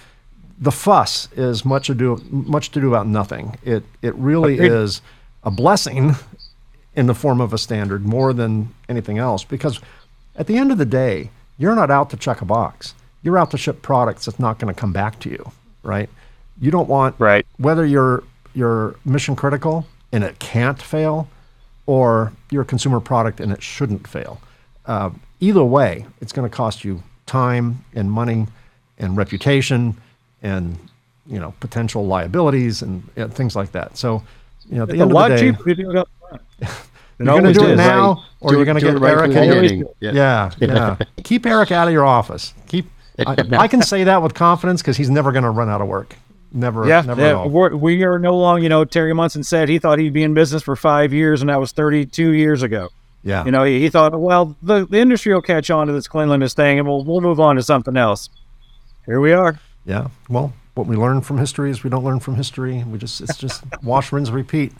[0.60, 3.56] the fuss is much ado much to do about nothing.
[3.64, 4.70] It it really Agreed.
[4.70, 5.02] is
[5.44, 6.16] a blessing
[6.96, 9.80] in the form of a standard more than anything else because
[10.36, 12.94] at the end of the day, you're not out to check a box
[13.24, 15.50] you're out to ship products that's not going to come back to you,
[15.82, 16.08] right?
[16.60, 18.22] You don't want right whether you're
[18.54, 21.28] you're mission critical and it can't fail,
[21.86, 24.40] or you're a consumer product and it shouldn't fail.
[24.86, 25.10] Uh,
[25.40, 28.46] either way, it's going to cost you time and money
[28.98, 29.96] and reputation
[30.42, 30.78] and
[31.26, 33.96] you know potential liabilities and, and things like that.
[33.96, 34.22] So
[34.68, 35.44] you know, at the it's end of the day,
[37.18, 38.24] you're going to do it now, right.
[38.40, 39.86] or do you're going to get right Eric.
[40.00, 40.12] Yeah.
[40.12, 40.96] Yeah, yeah.
[41.22, 42.54] Keep Eric out of your office.
[42.66, 42.86] Keep
[43.18, 45.88] I, I, can say that with confidence because he's never going to run out of
[45.88, 46.16] work.
[46.52, 46.86] Never.
[46.86, 47.46] Yeah, never yeah.
[47.46, 48.62] We're, we are no longer.
[48.62, 51.50] You know, Terry Munson said he thought he'd be in business for five years, and
[51.50, 52.90] that was 32 years ago.
[53.22, 53.44] Yeah.
[53.44, 56.54] You know, he, he thought, well, the, the industry will catch on to this cleanliness
[56.54, 58.28] thing, and we'll we'll move on to something else.
[59.06, 59.58] Here we are.
[59.84, 60.08] Yeah.
[60.28, 62.82] Well, what we learn from history is we don't learn from history.
[62.84, 64.72] We just it's just wash, rinse, repeat.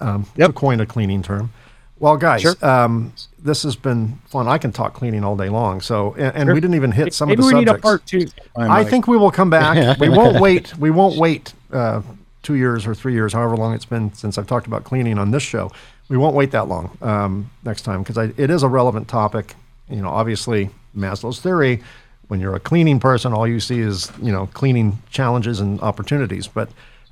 [0.00, 0.48] Um, yep.
[0.48, 1.52] To coin a cleaning term.
[1.98, 2.54] Well, guys, sure.
[2.60, 4.48] um, this has been fun.
[4.48, 5.80] I can talk cleaning all day long.
[5.80, 6.54] So, and, and sure.
[6.54, 7.72] we didn't even hit some Maybe of the we subjects.
[7.72, 8.26] Need a part two.
[8.56, 9.98] I think we will come back.
[10.00, 10.76] we won't wait.
[10.76, 12.02] We won't wait uh,
[12.42, 15.30] two years or three years, however long it's been since I've talked about cleaning on
[15.30, 15.72] this show.
[16.08, 19.54] We won't wait that long um, next time because it is a relevant topic.
[19.88, 21.82] You know, obviously Maslow's theory,
[22.28, 26.46] when you're a cleaning person, all you see is you know cleaning challenges and opportunities.
[26.48, 26.70] But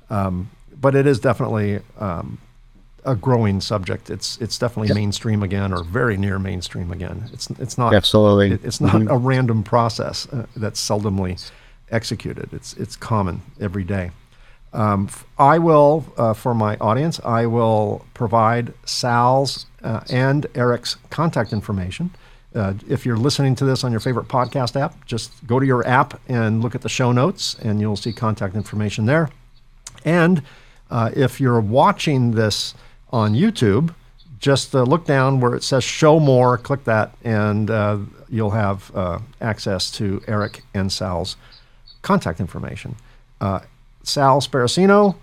[0.09, 2.37] um, but it is definitely um,
[3.05, 4.09] a growing subject.
[4.09, 4.95] It's it's definitely yep.
[4.95, 7.29] mainstream again, or very near mainstream again.
[7.31, 8.51] It's it's not absolutely.
[8.51, 9.09] It, it's not mm-hmm.
[9.09, 11.51] a random process uh, that's seldomly
[11.91, 12.49] executed.
[12.51, 14.11] It's it's common every day.
[14.73, 15.07] Um,
[15.39, 22.11] I will, uh, for my audience, I will provide Sal's uh, and Eric's contact information.
[22.55, 25.85] Uh, if you're listening to this on your favorite podcast app, just go to your
[25.85, 29.29] app and look at the show notes, and you'll see contact information there.
[30.05, 30.41] And
[30.89, 32.73] uh, if you're watching this
[33.11, 33.93] on YouTube,
[34.39, 37.97] just uh, look down where it says show more, click that, and uh,
[38.29, 41.35] you'll have uh, access to Eric and Sal's
[42.03, 42.95] contact information.
[44.03, 45.15] Sal Sparacino,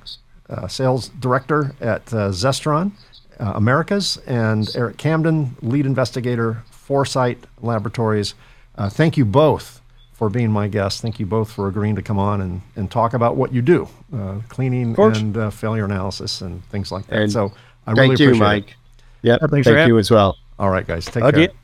[0.69, 2.93] sales director at Zestron
[3.39, 8.35] Americas, and Eric Camden, lead investigator, Foresite Laboratories.
[8.77, 9.81] Uh, thank you both
[10.13, 11.01] for being my guests.
[11.01, 13.89] Thank you both for agreeing to come on and, and talk about what you do,
[14.15, 17.19] uh, cleaning and uh, failure analysis and things like that.
[17.19, 17.51] And so
[17.87, 18.77] I Thank really you, Mike.
[19.23, 19.41] It.
[19.41, 19.41] Yep.
[19.65, 20.37] Thank you as well.
[20.59, 21.07] All right, guys.
[21.07, 21.47] Take okay.
[21.47, 21.57] care.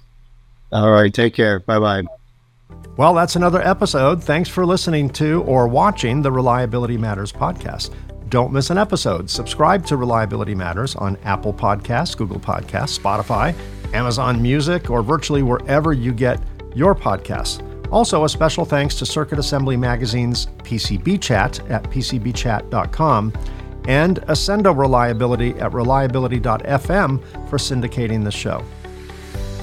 [0.73, 1.13] All right.
[1.13, 1.61] Take care.
[1.61, 2.05] Bye bye.
[2.97, 4.25] Well, that's another episode.
[4.25, 7.95] Thanks for listening to or watching the Reliability Matters podcast.
[8.31, 9.29] Don't miss an episode.
[9.29, 13.55] Subscribe to Reliability Matters on Apple Podcasts, Google Podcasts, Spotify,
[13.95, 16.41] Amazon Music, or virtually wherever you get
[16.75, 17.65] your podcasts.
[17.91, 23.33] Also, a special thanks to Circuit Assembly Magazine's PCB Chat at PCBchat.com
[23.87, 28.63] and Accendo Reliability at reliability.fm for syndicating the show.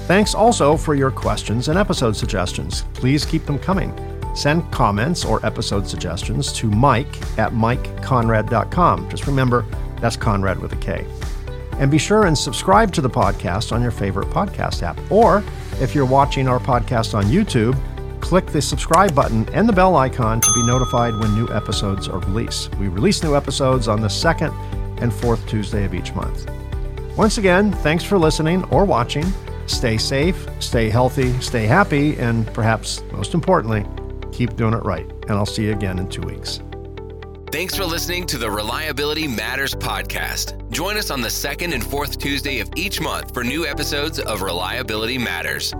[0.06, 2.84] Thanks also for your questions and episode suggestions.
[2.94, 3.92] Please keep them coming.
[4.36, 9.08] Send comments or episode suggestions to mike at mikekonrad.com.
[9.08, 9.64] Just remember,
[10.00, 11.06] that's Konrad with a K.
[11.78, 14.98] And be sure and subscribe to the podcast on your favorite podcast app.
[15.10, 15.44] Or
[15.80, 17.78] if you're watching our podcast on YouTube,
[18.20, 22.18] click the subscribe button and the bell icon to be notified when new episodes are
[22.20, 22.74] released.
[22.76, 24.52] We release new episodes on the second
[25.00, 26.50] and fourth Tuesday of each month.
[27.16, 29.26] Once again, thanks for listening or watching.
[29.66, 33.84] Stay safe, stay healthy, stay happy, and perhaps most importantly,
[34.32, 35.10] keep doing it right.
[35.22, 36.60] And I'll see you again in two weeks.
[37.52, 40.68] Thanks for listening to the Reliability Matters podcast.
[40.70, 44.42] Join us on the second and fourth Tuesday of each month for new episodes of
[44.42, 45.72] Reliability Matters.